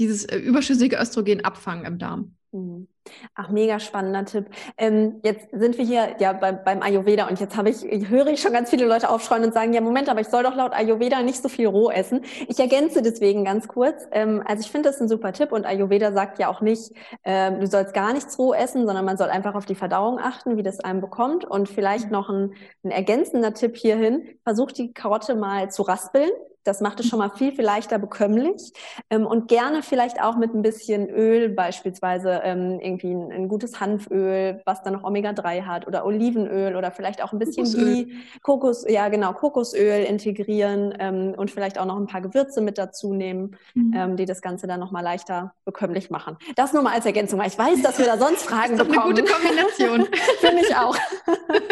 dieses 0.00 0.24
äh, 0.24 0.38
überschüssige 0.38 0.96
Östrogen 0.96 1.44
abfangen 1.44 1.84
im 1.84 1.98
Darm. 1.98 2.34
Mhm. 2.50 2.88
Ach, 3.34 3.48
mega 3.48 3.80
spannender 3.80 4.24
Tipp. 4.24 4.46
Ähm, 4.78 5.20
jetzt 5.24 5.48
sind 5.52 5.78
wir 5.78 5.84
hier 5.84 6.16
ja 6.20 6.32
bei, 6.32 6.52
beim 6.52 6.82
Ayurveda 6.82 7.28
und 7.28 7.40
jetzt 7.40 7.56
habe 7.56 7.70
ich, 7.70 7.82
höre 8.08 8.28
ich 8.28 8.40
schon 8.40 8.52
ganz 8.52 8.70
viele 8.70 8.86
Leute 8.86 9.10
aufschreien 9.10 9.44
und 9.44 9.54
sagen, 9.54 9.72
ja, 9.72 9.80
Moment, 9.80 10.08
aber 10.08 10.20
ich 10.20 10.28
soll 10.28 10.42
doch 10.42 10.54
laut 10.54 10.72
Ayurveda 10.72 11.22
nicht 11.22 11.42
so 11.42 11.48
viel 11.48 11.66
roh 11.66 11.90
essen. 11.90 12.24
Ich 12.48 12.58
ergänze 12.60 13.02
deswegen 13.02 13.44
ganz 13.44 13.68
kurz. 13.68 14.06
Ähm, 14.12 14.42
also 14.46 14.60
ich 14.60 14.70
finde 14.70 14.88
das 14.88 15.00
ein 15.00 15.08
super 15.08 15.32
Tipp 15.32 15.52
und 15.52 15.66
Ayurveda 15.66 16.12
sagt 16.12 16.38
ja 16.38 16.48
auch 16.48 16.60
nicht, 16.60 16.92
äh, 17.22 17.52
du 17.52 17.66
sollst 17.66 17.94
gar 17.94 18.12
nichts 18.12 18.38
roh 18.38 18.54
essen, 18.54 18.86
sondern 18.86 19.04
man 19.04 19.16
soll 19.16 19.28
einfach 19.28 19.54
auf 19.54 19.66
die 19.66 19.74
Verdauung 19.74 20.18
achten, 20.18 20.56
wie 20.56 20.62
das 20.62 20.80
einem 20.80 21.00
bekommt. 21.00 21.44
Und 21.44 21.68
vielleicht 21.68 22.10
noch 22.10 22.28
ein, 22.28 22.54
ein 22.84 22.90
ergänzender 22.90 23.52
Tipp 23.54 23.76
hierhin, 23.76 24.28
versuch 24.44 24.70
die 24.72 24.92
Karotte 24.92 25.34
mal 25.34 25.70
zu 25.70 25.82
raspeln 25.82 26.30
das 26.64 26.80
macht 26.80 27.00
es 27.00 27.08
schon 27.08 27.18
mal 27.18 27.30
viel, 27.30 27.52
viel 27.52 27.64
leichter 27.64 27.98
bekömmlich. 27.98 28.72
Ähm, 29.10 29.26
und 29.26 29.48
gerne 29.48 29.82
vielleicht 29.82 30.22
auch 30.22 30.36
mit 30.36 30.54
ein 30.54 30.62
bisschen 30.62 31.08
Öl, 31.08 31.48
beispielsweise 31.48 32.40
ähm, 32.44 32.78
irgendwie 32.80 33.12
ein, 33.12 33.32
ein, 33.32 33.48
gutes 33.48 33.80
Hanföl, 33.80 34.60
was 34.64 34.82
dann 34.82 34.94
noch 34.94 35.04
Omega-3 35.04 35.64
hat, 35.64 35.86
oder 35.86 36.04
Olivenöl 36.04 36.76
oder 36.76 36.90
vielleicht 36.90 37.22
auch 37.22 37.32
ein 37.32 37.38
bisschen 37.38 37.64
Kokosöl. 37.64 38.04
Ghee, 38.04 38.12
Kokos, 38.42 38.84
ja 38.88 39.08
genau, 39.08 39.32
Kokosöl 39.32 40.04
integrieren 40.04 40.94
ähm, 40.98 41.34
und 41.36 41.50
vielleicht 41.50 41.78
auch 41.78 41.86
noch 41.86 41.96
ein 41.96 42.06
paar 42.06 42.20
Gewürze 42.20 42.60
mit 42.60 42.78
dazu 42.78 43.12
nehmen, 43.14 43.56
mhm. 43.74 43.92
Ähm, 43.94 44.16
die 44.16 44.24
das 44.24 44.40
Ganze 44.40 44.66
dann 44.66 44.80
noch 44.80 44.90
mal 44.90 45.00
leichter 45.00 45.54
bekömmlich 45.64 46.10
machen. 46.10 46.36
Das 46.56 46.72
nur 46.72 46.82
mal 46.82 46.94
als 46.94 47.06
Ergänzung, 47.06 47.38
weil 47.38 47.48
ich 47.48 47.58
weiß, 47.58 47.82
dass 47.82 47.98
wir 47.98 48.06
da 48.06 48.16
sonst 48.18 48.44
Fragen 48.44 48.76
das 48.76 48.86
ist 48.86 48.92
bekommen. 48.92 49.16
Eine 49.16 49.22
gute 49.22 49.32
Kombination. 49.32 50.06
Finde 50.40 50.62
ich 50.62 50.76
auch. 50.76 50.96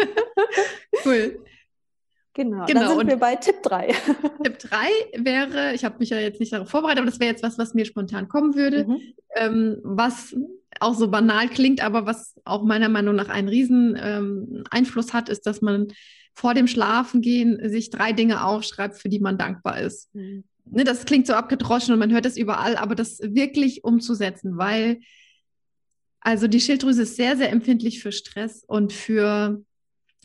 cool. 1.05 1.39
Genau, 2.33 2.65
genau. 2.65 2.79
dann 2.79 2.89
sind 2.89 2.99
und 2.99 3.07
wir 3.07 3.17
bei 3.17 3.35
Tipp 3.35 3.61
3. 3.63 3.87
Tipp 4.43 4.59
3 4.59 4.77
wäre, 5.17 5.73
ich 5.73 5.83
habe 5.83 5.97
mich 5.99 6.09
ja 6.09 6.19
jetzt 6.19 6.39
nicht 6.39 6.53
darauf 6.53 6.69
vorbereitet, 6.69 6.99
aber 6.99 7.09
das 7.09 7.19
wäre 7.19 7.31
jetzt 7.31 7.43
was, 7.43 7.57
was 7.57 7.73
mir 7.73 7.85
spontan 7.85 8.29
kommen 8.29 8.55
würde, 8.55 8.85
mhm. 8.85 9.01
ähm, 9.35 9.77
was 9.83 10.35
auch 10.79 10.95
so 10.95 11.09
banal 11.09 11.49
klingt, 11.49 11.83
aber 11.83 12.05
was 12.05 12.39
auch 12.45 12.63
meiner 12.63 12.89
Meinung 12.89 13.15
nach 13.15 13.27
einen 13.27 13.49
riesen 13.49 13.97
ähm, 14.01 14.63
Einfluss 14.71 15.13
hat, 15.13 15.27
ist, 15.27 15.45
dass 15.45 15.61
man 15.61 15.89
vor 16.33 16.53
dem 16.53 16.67
Schlafengehen 16.67 17.69
sich 17.69 17.89
drei 17.89 18.13
Dinge 18.13 18.45
aufschreibt, 18.45 18.97
für 18.97 19.09
die 19.09 19.19
man 19.19 19.37
dankbar 19.37 19.81
ist. 19.81 20.13
Mhm. 20.15 20.45
Ne, 20.65 20.85
das 20.85 21.05
klingt 21.05 21.27
so 21.27 21.33
abgedroschen 21.33 21.93
und 21.93 21.99
man 21.99 22.11
hört 22.11 22.23
das 22.23 22.37
überall, 22.37 22.77
aber 22.77 22.95
das 22.95 23.19
wirklich 23.19 23.83
umzusetzen, 23.83 24.57
weil 24.57 24.99
also 26.21 26.47
die 26.47 26.61
Schilddrüse 26.61 27.01
ist 27.01 27.15
sehr, 27.15 27.35
sehr 27.35 27.51
empfindlich 27.51 28.01
für 28.01 28.11
Stress 28.11 28.63
und 28.65 28.93
für 28.93 29.61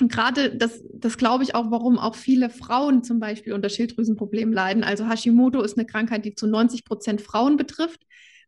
und 0.00 0.12
gerade 0.12 0.54
das, 0.54 0.82
das 0.92 1.16
glaube 1.16 1.42
ich 1.44 1.54
auch, 1.54 1.70
warum 1.70 1.98
auch 1.98 2.14
viele 2.14 2.50
Frauen 2.50 3.02
zum 3.02 3.18
Beispiel 3.18 3.54
unter 3.54 3.70
Schilddrüsenproblemen 3.70 4.52
leiden. 4.52 4.84
Also 4.84 5.08
Hashimoto 5.08 5.62
ist 5.62 5.78
eine 5.78 5.86
Krankheit, 5.86 6.24
die 6.24 6.34
zu 6.34 6.46
90 6.46 6.84
Prozent 6.84 7.22
Frauen 7.22 7.56
betrifft 7.56 8.00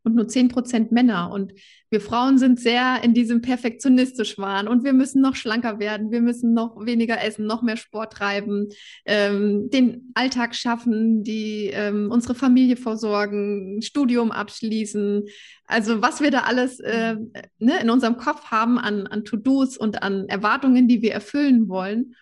und 0.05 0.15
nur 0.15 0.29
10 0.29 0.49
Prozent 0.49 0.93
Männer. 0.93 1.31
Und 1.33 1.53
wir 1.91 2.01
Frauen 2.01 2.39
sind 2.39 2.61
sehr 2.61 3.03
in 3.03 3.15
diesem 3.15 3.41
perfektionistisch 3.41 4.39
waren 4.39 4.69
und 4.69 4.85
wir 4.85 4.93
müssen 4.93 5.23
noch 5.23 5.37
schlanker 5.37 5.79
werden, 5.79 6.11
wir 6.11 6.21
müssen 6.21 6.53
noch 6.53 6.85
weniger 6.85 7.23
essen, 7.23 7.47
noch 7.47 7.63
mehr 7.63 7.77
Sport 7.77 8.13
treiben, 8.13 8.69
ähm, 9.07 9.71
den 9.71 10.11
Alltag 10.15 10.55
schaffen, 10.55 11.23
die 11.23 11.71
ähm, 11.73 12.11
unsere 12.11 12.35
Familie 12.35 12.77
versorgen, 12.77 13.81
Studium 13.83 14.31
abschließen. 14.31 15.25
Also 15.67 16.03
was 16.03 16.21
wir 16.21 16.31
da 16.31 16.41
alles 16.41 16.81
äh, 16.81 17.17
ne, 17.59 17.81
in 17.81 17.91
unserem 17.91 18.17
Kopf 18.17 18.51
haben 18.51 18.79
an, 18.79 19.07
an 19.07 19.25
To-Dos 19.25 19.77
und 19.77 20.03
an 20.03 20.29
Erwartungen, 20.29 20.89
die 20.89 21.03
wir 21.03 21.13
erfüllen 21.13 21.69
wollen. 21.69 22.15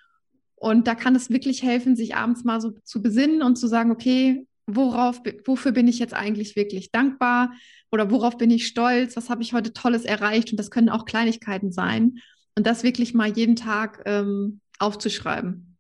Und 0.55 0.87
da 0.87 0.95
kann 0.95 1.15
es 1.15 1.31
wirklich 1.31 1.63
helfen, 1.63 1.97
sich 1.97 2.17
abends 2.17 2.45
mal 2.45 2.61
so 2.61 2.73
zu 2.83 3.03
besinnen 3.03 3.43
und 3.43 3.57
zu 3.57 3.67
sagen, 3.67 3.91
okay, 3.91 4.47
worauf, 4.67 5.21
wofür 5.45 5.73
bin 5.73 5.89
ich 5.89 5.99
jetzt 5.99 6.15
eigentlich 6.15 6.57
wirklich 6.57 6.91
dankbar? 6.91 7.53
Oder 7.93 8.11
worauf 8.11 8.37
bin 8.37 8.51
ich 8.51 8.67
stolz, 8.67 9.17
was 9.17 9.31
habe 9.31 9.43
ich 9.43 9.53
heute 9.53 9.73
Tolles 9.73 10.05
erreicht? 10.05 10.51
Und 10.51 10.59
das 10.59 10.71
können 10.71 10.89
auch 10.89 11.05
Kleinigkeiten 11.05 11.73
sein. 11.73 12.19
Und 12.57 12.67
das 12.67 12.83
wirklich 12.83 13.15
mal 13.15 13.29
jeden 13.29 13.57
Tag 13.57 14.03
ähm, 14.07 14.61
aufzuschreiben. 14.79 15.77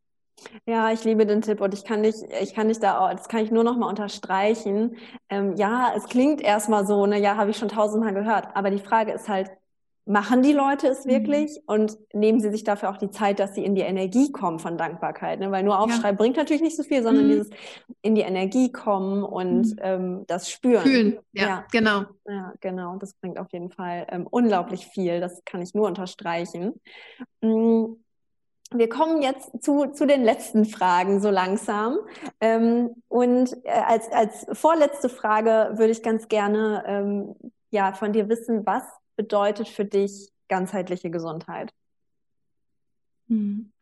Ja, 0.67 0.93
ich 0.93 1.03
liebe 1.05 1.27
den 1.27 1.41
Tipp 1.41 1.61
und 1.61 1.73
ich 1.73 1.85
kann 1.85 2.03
dich, 2.03 2.17
ich 2.43 2.55
kann 2.55 2.69
dich 2.69 2.79
da, 2.79 3.13
das 3.15 3.29
kann 3.29 3.43
ich 3.43 3.51
nur 3.51 3.65
noch 3.65 3.77
mal 3.77 3.89
unterstreichen. 3.89 4.97
Ähm, 5.31 5.57
ja, 5.57 5.93
es 5.97 6.05
klingt 6.05 6.41
erstmal 6.41 6.87
so, 6.87 7.07
ne, 7.07 7.19
ja, 7.19 7.37
habe 7.37 7.51
ich 7.51 7.57
schon 7.57 7.69
tausendmal 7.69 8.13
gehört, 8.13 8.55
aber 8.55 8.71
die 8.71 8.79
Frage 8.79 9.13
ist 9.13 9.29
halt, 9.29 9.51
machen 10.07 10.43
die 10.43 10.53
Leute 10.53 10.87
es 10.87 11.05
mhm. 11.05 11.11
wirklich 11.11 11.57
mhm. 11.57 11.63
und 11.67 11.99
nehmen 12.15 12.41
sie 12.41 12.51
sich 12.51 12.65
dafür 12.65 12.91
auch 12.91 12.97
die 12.97 13.11
Zeit, 13.11 13.41
dass 13.41 13.55
sie 13.55 13.65
in 13.65 13.75
die 13.75 13.83
Energie 13.83 14.31
kommen 14.31 14.61
von 14.61 14.79
Dankbarkeit. 14.79 15.41
Ne? 15.41 15.51
Weil 15.51 15.65
nur 15.65 15.79
aufschreiben 15.79 16.17
ja. 16.17 16.23
bringt 16.23 16.37
natürlich 16.37 16.63
nicht 16.63 16.77
so 16.77 16.85
viel, 16.85 17.03
sondern 17.03 17.27
mhm. 17.27 17.31
dieses 17.31 17.51
in 18.03 18.15
die 18.15 18.23
Energie 18.23 18.71
kommen 18.71 19.25
und 19.25 19.67
mhm. 19.67 19.79
ähm, 19.81 20.25
das 20.29 20.49
spüren. 20.49 20.83
Fühlen, 20.83 21.19
ja, 21.33 21.47
ja, 21.47 21.65
genau. 21.73 22.05
Ja, 22.27 22.55
genau. 22.61 22.97
Das 22.97 23.15
bringt 23.15 23.39
auf 23.39 23.53
jeden 23.53 23.71
Fall 23.71 24.07
ähm, 24.09 24.27
unglaublich 24.31 24.87
viel. 24.87 25.21
Das 25.21 25.45
kann 25.45 25.61
ich 25.61 25.75
nur 25.75 25.87
unterstreichen. 25.87 26.81
Mhm. 27.41 28.03
Wir 28.73 28.89
kommen 28.89 29.23
jetzt 29.23 29.63
zu, 29.63 29.87
zu 29.87 30.07
den 30.07 30.25
letzten 30.25 30.65
Fragen 30.65 31.21
so 31.21 31.31
langsam. 31.31 31.99
Ähm, 32.41 32.91
und 33.09 33.57
äh, 33.65 33.71
als, 33.71 34.11
als 34.11 34.47
vorletzte 34.53 35.09
Frage 35.09 35.75
würde 35.75 35.93
ich 35.93 36.03
ganz 36.03 36.29
gerne 36.29 36.85
ähm, 36.87 37.35
ja, 37.71 37.93
von 37.93 38.13
dir 38.13 38.29
wissen, 38.29 38.67
was 38.67 38.83
bedeutet 39.17 39.69
für 39.69 39.85
dich 39.85 40.31
ganzheitliche 40.49 41.11
Gesundheit? 41.11 41.73
Hm. 43.29 43.73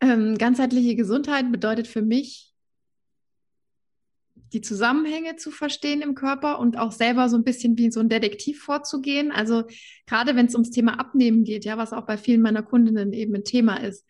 Ähm, 0.00 0.38
ganzheitliche 0.38 0.96
Gesundheit 0.96 1.50
bedeutet 1.50 1.86
für 1.86 2.02
mich, 2.02 2.54
die 4.52 4.60
Zusammenhänge 4.60 5.36
zu 5.36 5.50
verstehen 5.50 6.00
im 6.00 6.14
Körper 6.14 6.60
und 6.60 6.78
auch 6.78 6.92
selber 6.92 7.28
so 7.28 7.36
ein 7.36 7.44
bisschen 7.44 7.76
wie 7.76 7.90
so 7.90 8.00
ein 8.00 8.08
Detektiv 8.08 8.62
vorzugehen. 8.62 9.32
Also 9.32 9.64
gerade 10.06 10.36
wenn 10.36 10.46
es 10.46 10.54
ums 10.54 10.70
Thema 10.70 11.00
Abnehmen 11.00 11.44
geht, 11.44 11.64
ja, 11.64 11.76
was 11.76 11.92
auch 11.92 12.06
bei 12.06 12.16
vielen 12.16 12.40
meiner 12.40 12.62
Kundinnen 12.62 13.12
eben 13.12 13.34
ein 13.34 13.44
Thema 13.44 13.76
ist, 13.76 14.06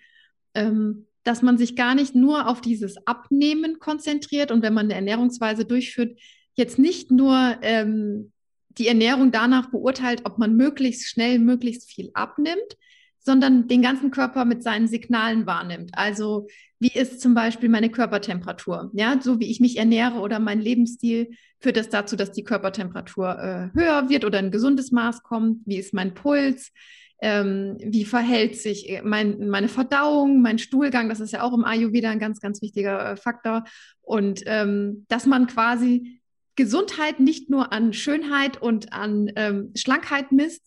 ähm, 0.54 1.06
dass 1.22 1.40
man 1.40 1.56
sich 1.56 1.76
gar 1.76 1.94
nicht 1.94 2.14
nur 2.14 2.48
auf 2.48 2.60
dieses 2.60 3.06
Abnehmen 3.06 3.78
konzentriert 3.78 4.50
und 4.50 4.62
wenn 4.62 4.74
man 4.74 4.86
eine 4.86 4.94
Ernährungsweise 4.94 5.64
durchführt, 5.64 6.20
jetzt 6.52 6.78
nicht 6.78 7.10
nur 7.10 7.56
ähm, 7.62 8.33
die 8.78 8.88
Ernährung 8.88 9.30
danach 9.30 9.70
beurteilt, 9.70 10.22
ob 10.24 10.38
man 10.38 10.56
möglichst 10.56 11.08
schnell, 11.08 11.38
möglichst 11.38 11.90
viel 11.90 12.10
abnimmt, 12.14 12.76
sondern 13.24 13.68
den 13.68 13.82
ganzen 13.82 14.10
Körper 14.10 14.44
mit 14.44 14.62
seinen 14.62 14.86
Signalen 14.86 15.46
wahrnimmt. 15.46 15.92
Also 15.94 16.46
wie 16.78 16.92
ist 16.92 17.20
zum 17.20 17.34
Beispiel 17.34 17.70
meine 17.70 17.90
Körpertemperatur? 17.90 18.90
Ja, 18.92 19.18
so 19.20 19.40
wie 19.40 19.50
ich 19.50 19.60
mich 19.60 19.78
ernähre 19.78 20.18
oder 20.18 20.38
mein 20.38 20.60
Lebensstil 20.60 21.30
führt 21.58 21.78
das 21.78 21.88
dazu, 21.88 22.16
dass 22.16 22.32
die 22.32 22.44
Körpertemperatur 22.44 23.38
äh, 23.38 23.78
höher 23.78 24.10
wird 24.10 24.26
oder 24.26 24.38
ein 24.38 24.50
gesundes 24.50 24.92
Maß 24.92 25.22
kommt. 25.22 25.60
Wie 25.64 25.78
ist 25.78 25.94
mein 25.94 26.12
Puls? 26.12 26.72
Ähm, 27.22 27.78
wie 27.80 28.04
verhält 28.04 28.56
sich 28.56 28.90
äh, 28.90 29.00
mein, 29.02 29.48
meine 29.48 29.68
Verdauung, 29.68 30.42
mein 30.42 30.58
Stuhlgang? 30.58 31.08
Das 31.08 31.20
ist 31.20 31.32
ja 31.32 31.42
auch 31.42 31.54
im 31.54 31.64
Ayurveda 31.64 32.10
ein 32.10 32.18
ganz, 32.18 32.40
ganz 32.40 32.60
wichtiger 32.60 33.12
äh, 33.12 33.16
Faktor. 33.16 33.64
Und 34.02 34.42
ähm, 34.44 35.06
dass 35.08 35.24
man 35.24 35.46
quasi 35.46 36.20
Gesundheit 36.56 37.20
nicht 37.20 37.50
nur 37.50 37.72
an 37.72 37.92
Schönheit 37.92 38.60
und 38.60 38.92
an 38.92 39.30
ähm, 39.36 39.72
Schlankheit 39.74 40.32
misst 40.32 40.62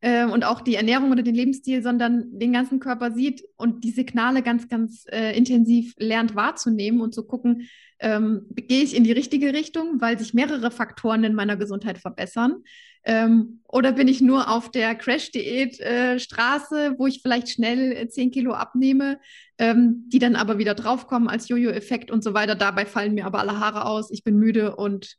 äh, 0.00 0.24
und 0.24 0.44
auch 0.44 0.60
die 0.60 0.74
Ernährung 0.74 1.10
oder 1.12 1.22
den 1.22 1.34
Lebensstil, 1.34 1.82
sondern 1.82 2.38
den 2.38 2.52
ganzen 2.52 2.80
Körper 2.80 3.12
sieht 3.12 3.44
und 3.56 3.84
die 3.84 3.92
Signale 3.92 4.42
ganz, 4.42 4.68
ganz 4.68 5.06
äh, 5.10 5.36
intensiv 5.36 5.94
lernt 5.96 6.34
wahrzunehmen 6.34 7.00
und 7.00 7.14
zu 7.14 7.24
gucken, 7.24 7.68
ähm, 8.00 8.46
gehe 8.54 8.82
ich 8.82 8.96
in 8.96 9.04
die 9.04 9.12
richtige 9.12 9.52
Richtung, 9.54 10.00
weil 10.00 10.18
sich 10.18 10.34
mehrere 10.34 10.70
Faktoren 10.70 11.24
in 11.24 11.34
meiner 11.34 11.56
Gesundheit 11.56 11.98
verbessern. 11.98 12.64
Ähm, 13.04 13.60
oder 13.66 13.92
bin 13.92 14.06
ich 14.06 14.20
nur 14.20 14.48
auf 14.48 14.70
der 14.70 14.94
Crash-Diät-Straße, 14.94 16.86
äh, 16.86 16.98
wo 16.98 17.06
ich 17.06 17.20
vielleicht 17.22 17.50
schnell 17.50 17.92
äh, 17.92 18.08
10 18.08 18.30
Kilo 18.30 18.52
abnehme, 18.52 19.18
ähm, 19.58 20.04
die 20.08 20.18
dann 20.18 20.36
aber 20.36 20.58
wieder 20.58 20.74
draufkommen 20.74 21.28
als 21.28 21.48
Jojo-Effekt 21.48 22.10
und 22.10 22.22
so 22.22 22.34
weiter. 22.34 22.54
Dabei 22.54 22.86
fallen 22.86 23.14
mir 23.14 23.26
aber 23.26 23.40
alle 23.40 23.58
Haare 23.58 23.86
aus, 23.86 24.10
ich 24.10 24.22
bin 24.24 24.38
müde 24.38 24.76
und 24.76 25.16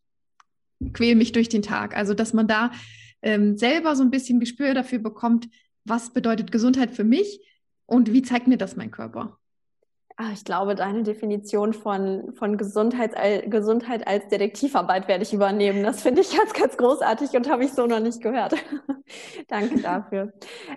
quäle 0.94 1.16
mich 1.16 1.32
durch 1.32 1.50
den 1.50 1.62
Tag. 1.62 1.96
Also, 1.96 2.14
dass 2.14 2.34
man 2.34 2.48
da 2.48 2.72
ähm, 3.22 3.58
selber 3.58 3.96
so 3.96 4.04
ein 4.04 4.12
bisschen 4.12 4.40
Gespür 4.40 4.74
dafür 4.74 5.00
bekommt, 5.00 5.48
was 5.84 6.14
bedeutet 6.14 6.52
Gesundheit 6.52 6.92
für 6.92 7.04
mich 7.04 7.42
und 7.86 8.14
wie 8.14 8.22
zeigt 8.22 8.48
mir 8.48 8.58
das 8.58 8.76
mein 8.76 8.92
Körper. 8.92 9.40
Ach, 10.16 10.32
ich 10.32 10.46
glaube, 10.46 10.76
deine 10.76 11.02
Definition 11.02 11.74
von, 11.74 12.34
von 12.36 12.58
Gesundheit, 12.58 13.14
Gesundheit 13.50 14.08
als 14.08 14.28
Detektivarbeit 14.28 15.08
werde 15.08 15.24
ich 15.24 15.34
übernehmen. 15.34 15.84
Das 15.84 16.02
finde 16.04 16.22
ich 16.22 16.38
ganz, 16.38 16.54
ganz 16.54 16.78
großartig 16.78 17.32
und 17.32 17.50
habe 17.50 17.66
ich 17.66 17.74
so 17.74 17.88
noch 17.88 18.00
nicht 18.00 18.22
gehört. 18.22 18.54
Danke 19.48 19.82
dafür. 19.82 20.32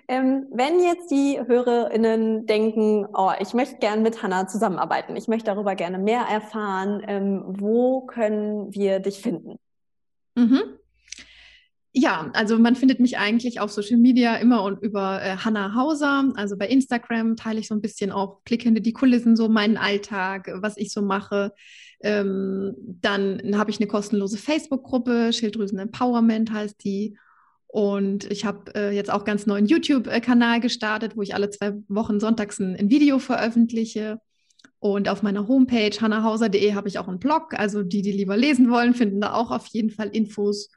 Ähm, 0.07 0.47
wenn 0.51 0.79
jetzt 0.79 1.11
die 1.11 1.39
HörerInnen 1.39 2.47
denken, 2.47 3.07
oh, 3.13 3.31
ich 3.39 3.53
möchte 3.53 3.77
gerne 3.77 4.01
mit 4.01 4.23
Hanna 4.23 4.47
zusammenarbeiten, 4.47 5.15
ich 5.15 5.27
möchte 5.27 5.51
darüber 5.51 5.75
gerne 5.75 5.99
mehr 5.99 6.21
erfahren, 6.21 7.03
ähm, 7.07 7.43
wo 7.47 8.01
können 8.01 8.73
wir 8.73 8.99
dich 8.99 9.21
finden? 9.21 9.59
Mhm. 10.35 10.79
Ja, 11.99 12.29
also 12.33 12.59
man 12.59 12.75
findet 12.75 12.99
mich 12.99 13.17
eigentlich 13.17 13.59
auf 13.59 13.71
Social 13.71 13.97
Media 13.97 14.35
immer 14.35 14.61
und 14.61 14.83
über 14.83 15.19
äh, 15.19 15.35
Hannah 15.37 15.73
Hauser. 15.73 16.31
Also 16.35 16.55
bei 16.55 16.67
Instagram 16.67 17.35
teile 17.35 17.59
ich 17.59 17.67
so 17.67 17.73
ein 17.73 17.81
bisschen 17.81 18.11
auch 18.11 18.41
Blick 18.41 18.61
hinter 18.61 18.81
die 18.81 18.93
Kulissen, 18.93 19.35
so 19.35 19.49
meinen 19.49 19.77
Alltag, 19.77 20.47
was 20.61 20.77
ich 20.77 20.91
so 20.91 21.01
mache. 21.01 21.53
Ähm, 22.01 22.75
dann 23.01 23.57
habe 23.57 23.71
ich 23.71 23.79
eine 23.79 23.87
kostenlose 23.87 24.37
Facebook-Gruppe, 24.37 25.33
Schilddrüsen 25.33 25.79
Empowerment 25.79 26.51
heißt 26.51 26.83
die. 26.83 27.17
Und 27.65 28.31
ich 28.31 28.45
habe 28.45 28.75
äh, 28.75 28.95
jetzt 28.95 29.11
auch 29.11 29.25
ganz 29.25 29.47
neuen 29.47 29.65
YouTube-Kanal 29.65 30.59
gestartet, 30.59 31.17
wo 31.17 31.23
ich 31.23 31.33
alle 31.33 31.49
zwei 31.49 31.73
Wochen 31.87 32.19
sonntags 32.19 32.59
ein, 32.59 32.75
ein 32.75 32.91
Video 32.91 33.17
veröffentliche. 33.17 34.21
Und 34.77 35.09
auf 35.09 35.23
meiner 35.23 35.47
Homepage 35.47 35.97
hannahauser.de 35.99 36.75
habe 36.75 36.89
ich 36.89 36.99
auch 36.99 37.07
einen 37.07 37.17
Blog. 37.17 37.55
Also 37.55 37.81
die, 37.81 38.03
die 38.03 38.11
lieber 38.11 38.37
lesen 38.37 38.69
wollen, 38.69 38.93
finden 38.93 39.19
da 39.19 39.33
auch 39.33 39.49
auf 39.49 39.65
jeden 39.65 39.89
Fall 39.89 40.09
Infos. 40.09 40.69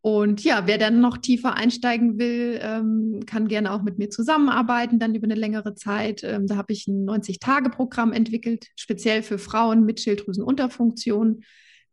Und 0.00 0.44
ja, 0.44 0.66
wer 0.66 0.78
dann 0.78 1.00
noch 1.00 1.18
tiefer 1.18 1.54
einsteigen 1.54 2.18
will, 2.18 2.60
ähm, 2.62 3.20
kann 3.26 3.48
gerne 3.48 3.72
auch 3.72 3.82
mit 3.82 3.98
mir 3.98 4.10
zusammenarbeiten, 4.10 4.98
dann 4.98 5.14
über 5.14 5.24
eine 5.24 5.34
längere 5.34 5.74
Zeit. 5.74 6.22
Ähm, 6.22 6.46
da 6.46 6.56
habe 6.56 6.72
ich 6.72 6.86
ein 6.86 7.04
90-Tage-Programm 7.04 8.12
entwickelt, 8.12 8.66
speziell 8.76 9.22
für 9.22 9.38
Frauen 9.38 9.84
mit 9.84 10.00
Schilddrüsenunterfunktion 10.00 11.42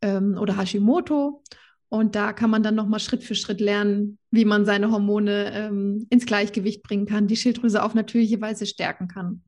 ähm, 0.02 0.38
oder 0.40 0.58
Hashimoto. 0.58 1.44
Und 1.90 2.16
da 2.16 2.34
kann 2.34 2.50
man 2.50 2.62
dann 2.62 2.76
nochmal 2.76 3.00
Schritt 3.00 3.24
für 3.24 3.36
Schritt 3.36 3.60
lernen, 3.60 4.20
wie 4.30 4.46
man 4.46 4.66
seine 4.66 4.92
Hormone 4.92 5.52
ähm, 5.54 6.06
ins 6.10 6.26
Gleichgewicht 6.26 6.84
bringen 6.84 7.06
kann, 7.06 7.28
die 7.28 7.38
Schilddrüse 7.38 7.82
auf 7.82 7.96
natürliche 7.96 8.40
Weise 8.40 8.66
stärken 8.66 9.08
kann. 9.08 9.44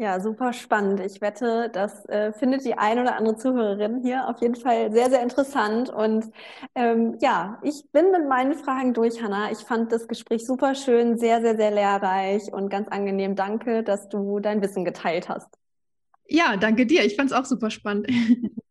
Ja, 0.00 0.20
super 0.20 0.52
spannend. 0.52 1.00
Ich 1.00 1.20
wette, 1.20 1.70
das 1.72 2.04
äh, 2.08 2.32
findet 2.32 2.64
die 2.64 2.74
ein 2.74 3.00
oder 3.00 3.16
andere 3.16 3.36
Zuhörerin 3.36 4.00
hier 4.00 4.28
auf 4.28 4.40
jeden 4.40 4.54
Fall 4.54 4.92
sehr, 4.92 5.10
sehr 5.10 5.20
interessant. 5.22 5.90
Und 5.90 6.26
ähm, 6.76 7.16
ja, 7.20 7.58
ich 7.64 7.82
bin 7.90 8.12
mit 8.12 8.28
meinen 8.28 8.54
Fragen 8.54 8.94
durch, 8.94 9.20
Hanna. 9.20 9.50
Ich 9.50 9.58
fand 9.58 9.90
das 9.90 10.06
Gespräch 10.06 10.46
super 10.46 10.76
schön, 10.76 11.18
sehr, 11.18 11.40
sehr, 11.40 11.56
sehr 11.56 11.72
lehrreich 11.72 12.52
und 12.52 12.68
ganz 12.68 12.86
angenehm. 12.86 13.34
Danke, 13.34 13.82
dass 13.82 14.08
du 14.08 14.38
dein 14.38 14.62
Wissen 14.62 14.84
geteilt 14.84 15.28
hast. 15.28 15.48
Ja, 16.28 16.56
danke 16.56 16.86
dir. 16.86 17.04
Ich 17.04 17.16
fand 17.16 17.32
es 17.32 17.36
auch 17.36 17.44
super 17.44 17.70
spannend. 17.70 18.06